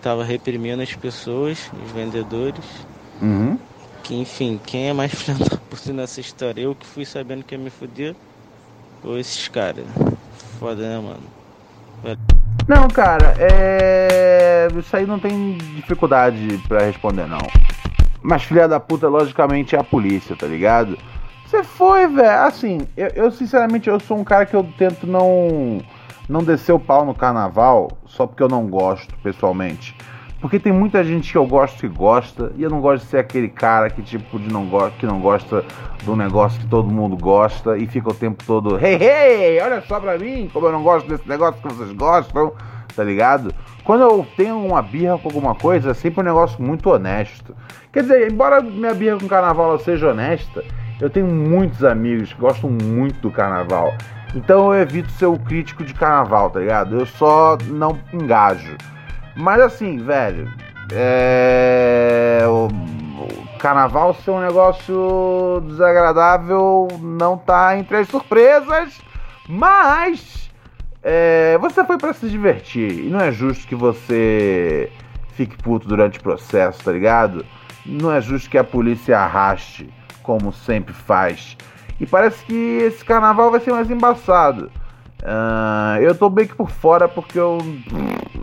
tava 0.00 0.22
reprimindo 0.22 0.82
as 0.82 0.94
pessoas, 0.94 1.58
os 1.72 1.90
vendedores. 1.90 2.64
Uhum. 3.20 3.58
Que, 4.04 4.14
enfim, 4.14 4.60
quem 4.64 4.90
é 4.90 4.92
mais 4.92 5.12
filho 5.20 5.38
da 5.38 5.56
puta 5.56 5.92
nessa 5.92 6.20
história? 6.20 6.60
Eu 6.60 6.74
que 6.74 6.86
fui 6.86 7.04
sabendo 7.04 7.42
que 7.42 7.54
ia 7.54 7.58
me 7.58 7.70
fuder? 7.70 8.14
Ou 9.02 9.18
esses 9.18 9.48
caras? 9.48 9.84
Foda, 10.58 10.82
né, 10.82 10.98
mano? 10.98 12.16
Não, 12.68 12.86
cara, 12.88 13.34
é. 13.38 14.68
Isso 14.78 14.96
aí 14.96 15.06
não 15.06 15.18
tem 15.18 15.56
dificuldade 15.74 16.58
para 16.68 16.84
responder, 16.84 17.26
não. 17.26 17.38
Mas 18.22 18.44
filha 18.44 18.68
da 18.68 18.78
puta, 18.78 19.08
logicamente, 19.08 19.74
é 19.74 19.78
a 19.78 19.84
polícia, 19.84 20.36
tá 20.36 20.46
ligado? 20.46 20.98
Você 21.46 21.62
foi, 21.62 22.06
velho. 22.06 22.44
Assim, 22.44 22.78
eu, 22.96 23.08
eu, 23.08 23.30
sinceramente 23.30 23.88
eu 23.88 23.98
sou 24.00 24.18
um 24.18 24.24
cara 24.24 24.46
que 24.46 24.54
eu 24.54 24.66
tento 24.76 25.06
não 25.06 25.80
não 26.26 26.42
descer 26.42 26.72
o 26.72 26.80
pau 26.80 27.04
no 27.04 27.14
carnaval 27.14 27.90
só 28.06 28.26
porque 28.26 28.42
eu 28.42 28.48
não 28.48 28.66
gosto, 28.66 29.14
pessoalmente. 29.22 29.94
Porque 30.44 30.58
tem 30.58 30.74
muita 30.74 31.02
gente 31.02 31.32
que 31.32 31.38
eu 31.38 31.46
gosto 31.46 31.80
que 31.80 31.88
gosta, 31.88 32.52
e 32.54 32.62
eu 32.62 32.68
não 32.68 32.78
gosto 32.78 33.04
de 33.04 33.08
ser 33.08 33.16
aquele 33.16 33.48
cara 33.48 33.88
que 33.88 34.02
tipo 34.02 34.38
de 34.38 34.52
não 34.52 34.66
gosta, 34.66 34.90
que 34.98 35.06
não 35.06 35.18
gosta 35.18 35.64
do 36.02 36.14
negócio 36.14 36.60
que 36.60 36.66
todo 36.66 36.86
mundo 36.86 37.16
gosta 37.16 37.78
e 37.78 37.86
fica 37.86 38.10
o 38.10 38.14
tempo 38.14 38.44
todo, 38.44 38.76
hey, 38.76 38.98
hey, 39.00 39.60
olha 39.62 39.80
só 39.80 39.98
pra 39.98 40.18
mim, 40.18 40.50
como 40.52 40.66
eu 40.66 40.72
não 40.72 40.82
gosto 40.82 41.08
desse 41.08 41.26
negócio 41.26 41.62
que 41.62 41.68
vocês 41.68 41.90
gostam, 41.92 42.52
tá 42.94 43.02
ligado? 43.02 43.54
Quando 43.84 44.02
eu 44.02 44.26
tenho 44.36 44.62
uma 44.62 44.82
birra 44.82 45.16
com 45.16 45.28
alguma 45.28 45.54
coisa, 45.54 45.92
é 45.92 45.94
sempre 45.94 46.20
um 46.20 46.24
negócio 46.24 46.62
muito 46.62 46.90
honesto. 46.90 47.56
Quer 47.90 48.02
dizer, 48.02 48.30
embora 48.30 48.60
minha 48.60 48.92
birra 48.92 49.18
com 49.18 49.26
carnaval 49.26 49.78
seja 49.78 50.10
honesta, 50.10 50.62
eu 51.00 51.08
tenho 51.08 51.26
muitos 51.26 51.82
amigos 51.82 52.34
que 52.34 52.40
gostam 52.42 52.68
muito 52.68 53.18
do 53.18 53.30
carnaval. 53.30 53.94
Então 54.34 54.74
eu 54.74 54.82
evito 54.82 55.10
ser 55.12 55.24
o 55.24 55.38
crítico 55.38 55.82
de 55.82 55.94
carnaval, 55.94 56.50
tá 56.50 56.60
ligado? 56.60 57.00
Eu 57.00 57.06
só 57.06 57.56
não 57.70 57.98
engajo. 58.12 58.76
Mas 59.36 59.60
assim, 59.60 59.98
velho, 59.98 60.52
é... 60.92 62.42
o, 62.46 62.68
carnaval 63.58 64.14
ser 64.14 64.30
um 64.30 64.40
negócio 64.40 65.62
desagradável 65.66 66.86
não 67.00 67.38
tá 67.38 67.78
entre 67.78 67.96
as 67.96 68.08
surpresas, 68.08 69.00
mas 69.48 70.50
é... 71.02 71.56
você 71.58 71.84
foi 71.84 71.96
para 71.96 72.12
se 72.12 72.28
divertir 72.28 73.06
e 73.06 73.10
não 73.10 73.20
é 73.20 73.32
justo 73.32 73.66
que 73.66 73.74
você 73.74 74.92
fique 75.32 75.56
puto 75.56 75.88
durante 75.88 76.18
o 76.18 76.22
processo, 76.22 76.84
tá 76.84 76.92
ligado? 76.92 77.44
Não 77.84 78.12
é 78.12 78.20
justo 78.20 78.48
que 78.48 78.58
a 78.58 78.64
polícia 78.64 79.18
arraste, 79.18 79.92
como 80.22 80.52
sempre 80.52 80.94
faz. 80.94 81.56
E 82.00 82.06
parece 82.06 82.44
que 82.44 82.54
esse 82.54 83.04
carnaval 83.04 83.50
vai 83.50 83.60
ser 83.60 83.72
mais 83.72 83.90
embaçado. 83.90 84.70
Uh, 85.24 86.02
eu 86.02 86.14
tô 86.14 86.28
bem 86.28 86.46
que 86.46 86.54
por 86.54 86.70
fora 86.70 87.08
porque 87.08 87.38
eu, 87.38 87.56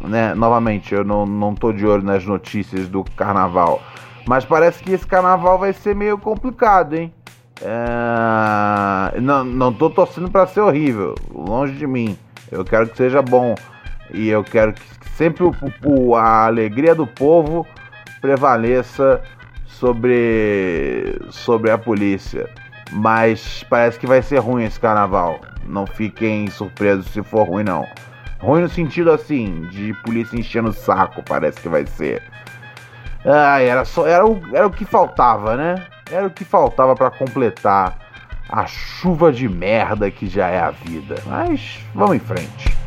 né, 0.07 0.33
novamente, 0.33 0.95
eu 0.95 1.03
não, 1.03 1.27
não 1.27 1.53
tô 1.53 1.71
de 1.71 1.85
olho 1.85 2.01
nas 2.01 2.25
notícias 2.25 2.87
do 2.87 3.03
carnaval. 3.15 3.79
Mas 4.27 4.45
parece 4.45 4.83
que 4.83 4.91
esse 4.91 5.05
carnaval 5.05 5.59
vai 5.59 5.73
ser 5.73 5.95
meio 5.95 6.17
complicado, 6.17 6.95
hein? 6.95 7.13
Uh, 7.61 9.21
não, 9.21 9.43
não 9.43 9.71
tô 9.71 9.91
torcendo 9.91 10.31
para 10.31 10.47
ser 10.47 10.61
horrível, 10.61 11.13
longe 11.31 11.73
de 11.73 11.85
mim. 11.85 12.17
Eu 12.51 12.65
quero 12.65 12.89
que 12.89 12.97
seja 12.97 13.21
bom. 13.21 13.53
E 14.11 14.27
eu 14.27 14.43
quero 14.43 14.73
que 14.73 14.83
sempre 15.15 15.43
o, 15.43 15.53
o, 15.85 16.15
a 16.15 16.45
alegria 16.45 16.95
do 16.95 17.05
povo 17.05 17.65
prevaleça 18.19 19.21
sobre, 19.67 21.19
sobre 21.29 21.69
a 21.69 21.77
polícia. 21.77 22.49
Mas 22.91 23.63
parece 23.69 23.99
que 23.99 24.07
vai 24.07 24.21
ser 24.23 24.39
ruim 24.39 24.63
esse 24.63 24.79
carnaval. 24.79 25.39
Não 25.65 25.85
fiquem 25.85 26.47
surpresos 26.49 27.05
se 27.07 27.21
for 27.23 27.47
ruim, 27.47 27.63
não. 27.63 27.85
Ruim 28.39 28.61
no 28.61 28.69
sentido 28.69 29.11
assim, 29.11 29.67
de 29.67 29.93
polícia 30.03 30.37
enchendo 30.37 30.69
o 30.69 30.73
saco, 30.73 31.23
parece 31.23 31.59
que 31.61 31.69
vai 31.69 31.85
ser. 31.85 32.23
Ah, 33.25 33.61
era 33.61 33.85
só. 33.85 34.07
Era 34.07 34.25
o, 34.25 34.41
era 34.53 34.65
o 34.65 34.71
que 34.71 34.83
faltava, 34.83 35.55
né? 35.55 35.85
Era 36.11 36.27
o 36.27 36.31
que 36.31 36.43
faltava 36.43 36.95
para 36.95 37.11
completar 37.11 37.97
a 38.49 38.65
chuva 38.65 39.31
de 39.31 39.47
merda 39.47 40.09
que 40.09 40.27
já 40.27 40.47
é 40.47 40.59
a 40.59 40.71
vida. 40.71 41.15
Mas 41.25 41.79
vamos 41.93 42.15
em 42.15 42.19
frente. 42.19 42.80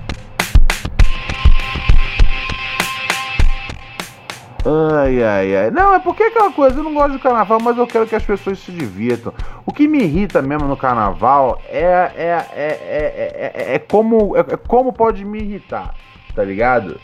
Ai, 4.66 5.22
ai, 5.22 5.56
ai. 5.56 5.70
Não, 5.70 5.94
é 5.94 5.98
porque 5.98 6.22
é 6.22 6.28
aquela 6.28 6.50
coisa, 6.50 6.78
eu 6.78 6.84
não 6.84 6.94
gosto 6.94 7.12
de 7.12 7.18
carnaval, 7.18 7.60
mas 7.60 7.76
eu 7.76 7.86
quero 7.86 8.06
que 8.06 8.14
as 8.14 8.24
pessoas 8.24 8.58
se 8.58 8.72
divirtam. 8.72 9.34
O 9.66 9.72
que 9.72 9.86
me 9.86 10.02
irrita 10.02 10.40
mesmo 10.40 10.66
no 10.66 10.76
carnaval 10.76 11.60
é, 11.68 11.82
é, 12.16 12.46
é, 12.54 13.52
é, 13.54 13.74
é, 13.74 13.78
como, 13.78 14.34
é, 14.34 14.42
como 14.66 14.90
pode 14.90 15.22
me 15.22 15.38
irritar, 15.38 15.94
tá 16.34 16.42
ligado? 16.42 16.98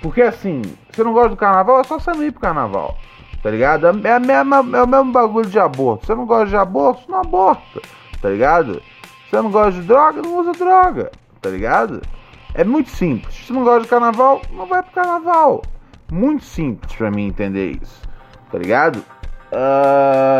Porque 0.00 0.22
assim, 0.22 0.62
você 0.90 1.04
não 1.04 1.12
gosta 1.12 1.30
do 1.30 1.36
carnaval, 1.36 1.80
é 1.80 1.84
só 1.84 1.98
você 1.98 2.10
não 2.10 2.24
ir 2.24 2.32
pro 2.32 2.40
carnaval. 2.40 2.96
Tá 3.42 3.50
ligado? 3.50 3.86
É, 3.86 4.12
a 4.12 4.18
mesma, 4.18 4.56
é 4.56 4.82
o 4.82 4.88
mesmo 4.88 5.12
bagulho 5.12 5.48
de 5.48 5.58
aborto. 5.58 6.06
Você 6.06 6.14
não 6.14 6.24
gosta 6.24 6.46
de 6.46 6.56
aborto, 6.56 7.10
não 7.10 7.20
aborta. 7.20 7.82
Tá 8.20 8.30
ligado? 8.30 8.82
Você 9.28 9.36
não 9.36 9.50
gosta 9.50 9.72
de 9.72 9.86
droga, 9.86 10.22
não 10.22 10.40
usa 10.40 10.52
droga. 10.52 11.10
Tá 11.40 11.50
ligado? 11.50 12.00
É 12.54 12.64
muito 12.64 12.90
simples. 12.90 13.34
Se 13.46 13.52
não 13.52 13.62
gosta 13.62 13.82
de 13.82 13.88
carnaval, 13.88 14.40
não 14.52 14.66
vai 14.66 14.82
pro 14.82 14.92
carnaval. 14.92 15.62
Muito 16.10 16.44
simples 16.44 16.94
pra 16.94 17.10
mim 17.10 17.26
entender 17.26 17.78
isso. 17.82 18.02
Tá 18.50 18.58
ligado? 18.58 19.04
Uh... 19.52 20.38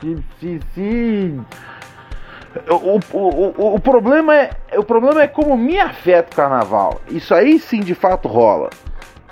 Se, 0.00 0.16
se, 0.38 0.60
se... 0.74 1.40
O, 2.70 2.74
o, 2.74 3.00
o, 3.12 3.74
o, 3.74 3.80
problema 3.80 4.34
é, 4.34 4.50
o 4.76 4.82
problema 4.82 5.22
é 5.22 5.28
como 5.28 5.56
me 5.58 5.78
afeta 5.78 6.32
o 6.32 6.36
carnaval. 6.36 7.00
Isso 7.08 7.34
aí 7.34 7.58
sim 7.58 7.80
de 7.80 7.94
fato 7.94 8.28
rola. 8.28 8.70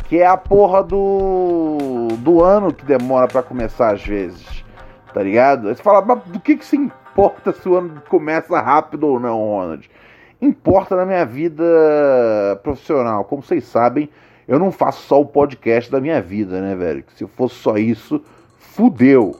Que 0.08 0.18
é 0.18 0.26
a 0.26 0.36
porra 0.36 0.82
do, 0.82 2.08
do 2.18 2.42
ano 2.42 2.72
que 2.72 2.84
demora 2.84 3.26
para 3.26 3.42
começar 3.42 3.94
às 3.94 4.04
vezes. 4.04 4.62
Tá 5.14 5.22
ligado? 5.22 5.68
Você 5.68 5.82
fala, 5.82 6.04
mas 6.04 6.22
do 6.24 6.38
que, 6.38 6.56
que 6.56 6.64
se 6.66 6.76
importa 6.76 7.52
se 7.52 7.66
o 7.68 7.76
ano 7.76 8.02
começa 8.08 8.60
rápido 8.60 9.08
ou 9.08 9.18
não, 9.18 9.38
Ronald? 9.38 9.88
Importa 10.42 10.94
na 10.94 11.06
minha 11.06 11.24
vida 11.24 11.64
profissional. 12.62 13.24
Como 13.24 13.42
vocês 13.42 13.64
sabem, 13.64 14.10
eu 14.46 14.58
não 14.58 14.70
faço 14.70 15.06
só 15.06 15.20
o 15.20 15.26
podcast 15.26 15.90
da 15.90 16.00
minha 16.00 16.20
vida, 16.20 16.60
né, 16.60 16.74
velho? 16.74 17.04
Se 17.16 17.26
fosse 17.26 17.56
só 17.56 17.76
isso, 17.76 18.22
fudeu. 18.58 19.36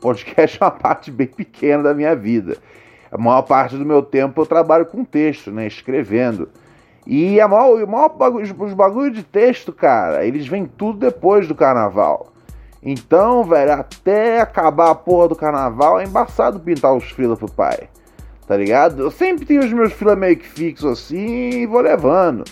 Podcast 0.00 0.58
é 0.60 0.64
uma 0.64 0.70
parte 0.70 1.10
bem 1.10 1.26
pequena 1.26 1.82
da 1.82 1.94
minha 1.94 2.14
vida. 2.14 2.56
A 3.10 3.18
maior 3.18 3.42
parte 3.42 3.76
do 3.76 3.84
meu 3.84 4.02
tempo 4.02 4.40
eu 4.40 4.46
trabalho 4.46 4.86
com 4.86 5.04
texto, 5.04 5.50
né? 5.50 5.66
Escrevendo. 5.66 6.48
E 7.06 7.40
a 7.40 7.48
maior, 7.48 7.82
o 7.82 7.88
maior 7.88 8.10
bagulho, 8.10 8.44
os 8.44 8.74
bagulhos 8.74 9.16
de 9.16 9.22
texto, 9.22 9.72
cara, 9.72 10.26
eles 10.26 10.46
vêm 10.46 10.66
tudo 10.66 10.98
depois 10.98 11.48
do 11.48 11.54
carnaval. 11.54 12.32
Então, 12.82 13.42
velho, 13.44 13.72
até 13.72 14.40
acabar 14.40 14.90
a 14.90 14.94
porra 14.94 15.28
do 15.28 15.36
carnaval 15.36 15.98
é 15.98 16.04
embaçado 16.04 16.60
pintar 16.60 16.94
os 16.94 17.10
frila 17.10 17.36
pro 17.36 17.50
pai. 17.50 17.88
Tá 18.46 18.56
ligado? 18.56 19.02
Eu 19.02 19.10
sempre 19.10 19.44
tenho 19.44 19.64
os 19.64 19.72
meus 19.72 19.92
frila 19.92 20.16
meio 20.16 20.36
que 20.36 20.46
fixos 20.46 20.92
assim 20.92 21.50
e 21.50 21.66
vou 21.66 21.80
levando. 21.80 22.44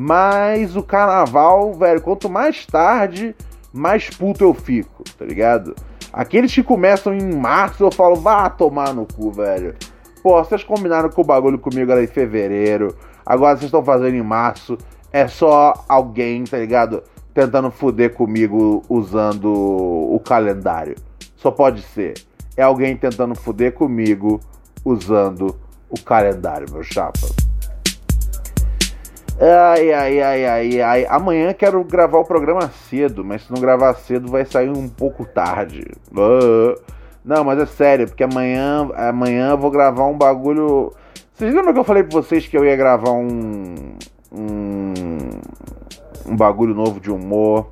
Mas 0.00 0.76
o 0.76 0.82
carnaval, 0.84 1.74
velho, 1.74 2.00
quanto 2.00 2.30
mais 2.30 2.64
tarde, 2.64 3.34
mais 3.72 4.08
puto 4.08 4.44
eu 4.44 4.54
fico, 4.54 5.02
tá 5.18 5.24
ligado? 5.24 5.74
Aqueles 6.12 6.54
que 6.54 6.62
começam 6.62 7.12
em 7.12 7.34
março, 7.34 7.82
eu 7.82 7.90
falo, 7.90 8.14
vá 8.14 8.48
tomar 8.48 8.94
no 8.94 9.04
cu, 9.04 9.32
velho. 9.32 9.74
Pô, 10.22 10.38
vocês 10.38 10.62
combinaram 10.62 11.10
com 11.10 11.20
o 11.20 11.24
bagulho 11.24 11.58
comigo 11.58 11.90
era 11.90 12.00
em 12.00 12.06
fevereiro, 12.06 12.94
agora 13.26 13.56
vocês 13.56 13.64
estão 13.64 13.82
fazendo 13.82 14.14
em 14.14 14.22
março. 14.22 14.78
É 15.12 15.26
só 15.26 15.74
alguém, 15.88 16.44
tá 16.44 16.58
ligado? 16.58 17.02
Tentando 17.34 17.68
foder 17.68 18.14
comigo 18.14 18.84
usando 18.88 19.52
o 19.52 20.20
calendário. 20.24 20.94
Só 21.34 21.50
pode 21.50 21.82
ser. 21.82 22.14
É 22.56 22.62
alguém 22.62 22.96
tentando 22.96 23.34
foder 23.34 23.72
comigo 23.72 24.38
usando 24.84 25.58
o 25.90 26.00
calendário, 26.00 26.68
meu 26.70 26.84
chapa. 26.84 27.47
Ai, 29.40 29.92
ai, 29.92 30.20
ai, 30.20 30.46
ai, 30.46 30.80
ai. 30.80 31.06
Amanhã 31.08 31.52
quero 31.52 31.84
gravar 31.84 32.18
o 32.18 32.24
programa 32.24 32.68
cedo, 32.88 33.24
mas 33.24 33.42
se 33.42 33.52
não 33.52 33.60
gravar 33.60 33.94
cedo 33.94 34.28
vai 34.28 34.44
sair 34.44 34.68
um 34.68 34.88
pouco 34.88 35.24
tarde. 35.24 35.86
Uh. 36.10 36.74
Não, 37.24 37.44
mas 37.44 37.60
é 37.60 37.66
sério, 37.66 38.08
porque 38.08 38.24
amanhã, 38.24 38.88
amanhã 38.96 39.50
eu 39.50 39.58
vou 39.58 39.70
gravar 39.70 40.06
um 40.06 40.18
bagulho. 40.18 40.92
Vocês 41.32 41.54
lembram 41.54 41.72
que 41.72 41.78
eu 41.78 41.84
falei 41.84 42.02
pra 42.02 42.20
vocês 42.20 42.48
que 42.48 42.56
eu 42.56 42.64
ia 42.64 42.74
gravar 42.74 43.12
um. 43.12 43.96
Um, 44.32 44.92
um 46.26 46.36
bagulho 46.36 46.74
novo 46.74 47.00
de 47.00 47.10
humor 47.10 47.70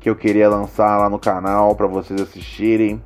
que 0.00 0.10
eu 0.10 0.16
queria 0.16 0.48
lançar 0.48 0.98
lá 0.98 1.08
no 1.08 1.18
canal 1.18 1.74
para 1.76 1.86
vocês 1.86 2.20
assistirem. 2.20 3.00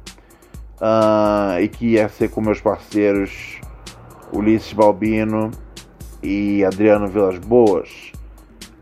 Uh, 0.81 1.61
e 1.61 1.69
que 1.69 1.93
ia 1.93 2.09
ser 2.09 2.31
com 2.31 2.41
meus 2.41 2.61
parceiros 2.61 3.61
Ulisses 4.33 4.73
Balbino 4.73 5.51
e 6.25 6.65
Adriano 6.65 7.07
Vilas 7.07 7.39
Boas. 7.39 8.13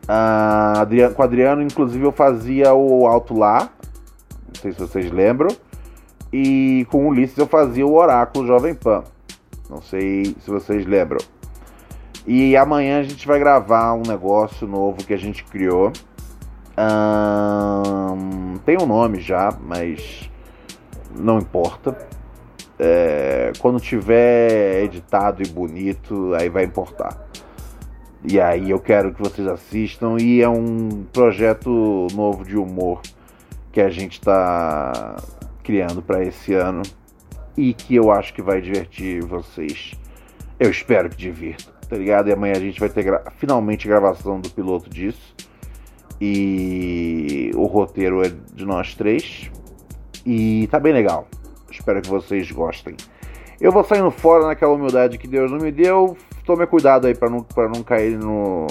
Uh, 0.05 0.79
Adriano, 0.79 1.15
com 1.15 1.23
Adriano, 1.23 1.63
inclusive, 1.63 2.05
eu 2.05 2.13
fazia 2.13 2.73
o 2.73 3.07
Alto 3.07 3.37
Lá, 3.37 3.71
não 4.47 4.61
sei 4.61 4.73
se 4.73 4.79
vocês 4.79 5.11
lembram, 5.11 5.51
e 6.33 6.87
com 6.91 7.07
o 7.07 7.09
Ulisses 7.09 7.37
eu 7.37 7.47
fazia 7.47 7.87
o 7.87 7.95
Oráculo 7.95 8.47
Jovem 8.47 8.75
Pan, 8.75 9.05
não 9.69 9.83
sei 9.83 10.25
se 10.25 10.51
vocês 10.51 10.87
lembram. 10.87 11.21
E 12.27 12.57
amanhã 12.57 13.01
a 13.01 13.03
gente 13.03 13.27
vai 13.27 13.39
gravar 13.39 13.95
um 13.95 14.03
negócio 14.03 14.67
novo 14.67 15.05
que 15.05 15.13
a 15.13 15.19
gente 15.19 15.43
criou. 15.45 15.93
Um, 16.79 18.59
tem 18.65 18.77
um 18.81 18.87
nome 18.87 19.21
já, 19.21 19.53
mas 19.61 20.31
não 21.17 21.39
importa. 21.39 21.97
É, 22.79 23.53
quando 23.59 23.81
tiver 23.81 24.85
editado 24.85 25.43
e 25.43 25.49
bonito, 25.49 26.33
aí 26.35 26.49
vai 26.49 26.65
importar. 26.65 27.32
E 28.25 28.41
aí 28.41 28.71
eu 28.71 28.79
quero 28.79 29.13
que 29.13 29.21
vocês 29.21 29.47
assistam. 29.47 30.17
E 30.21 30.41
é 30.41 30.49
um 30.49 31.05
projeto 31.13 32.07
novo 32.15 32.45
de 32.45 32.57
humor 32.57 33.01
que 33.73 33.81
a 33.81 33.91
gente 33.91 34.13
está 34.13 35.17
criando 35.63 36.03
para 36.03 36.23
esse 36.23 36.55
ano 36.55 36.83
e 37.57 37.73
que 37.73 37.95
eu 37.95 38.11
acho 38.11 38.33
que 38.33 38.43
vai 38.43 38.61
divertir 38.61 39.23
vocês. 39.23 39.93
Eu 40.59 40.71
espero 40.71 41.09
que 41.11 41.17
divirta, 41.17 41.73
tá 41.89 41.97
ligado? 41.97 42.29
E 42.29 42.33
amanhã 42.33 42.55
a 42.55 42.61
gente 42.61 42.79
vai 42.79 42.89
ter 42.89 43.03
gra 43.03 43.25
finalmente 43.39 43.89
gravação 43.89 44.41
do 44.41 44.51
piloto 44.51 44.89
disso. 44.89 45.35
E 46.21 47.51
o 47.55 47.67
roteiro 47.67 48.25
é 48.25 48.31
de 48.55 48.65
nós 48.65 48.95
três. 48.95 49.51
E 50.25 50.69
tá 50.69 50.79
bem 50.79 50.93
legal. 50.93 51.27
Espero 51.71 52.01
que 52.01 52.09
vocês 52.09 52.51
gostem. 52.53 52.95
Eu 53.61 53.73
vou 53.73 53.83
saindo 53.83 54.11
fora 54.11 54.47
naquela 54.47 54.73
humildade 54.73 55.19
que 55.19 55.27
Deus 55.27 55.51
não 55.51 55.59
me 55.59 55.73
deu. 55.73 56.17
Tome 56.45 56.67
cuidado 56.67 57.07
aí 57.07 57.15
para 57.15 57.31
não, 57.31 57.43
pra 57.43 57.69
não 57.69 57.83
cair 57.83 58.19
no, 58.19 58.67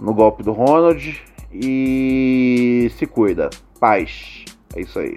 no 0.00 0.12
golpe 0.12 0.42
do 0.42 0.52
Ronald. 0.52 1.22
E 1.52 2.90
se 2.96 3.06
cuida. 3.06 3.50
Paz. 3.78 4.44
É 4.74 4.80
isso 4.80 4.98
aí. 4.98 5.16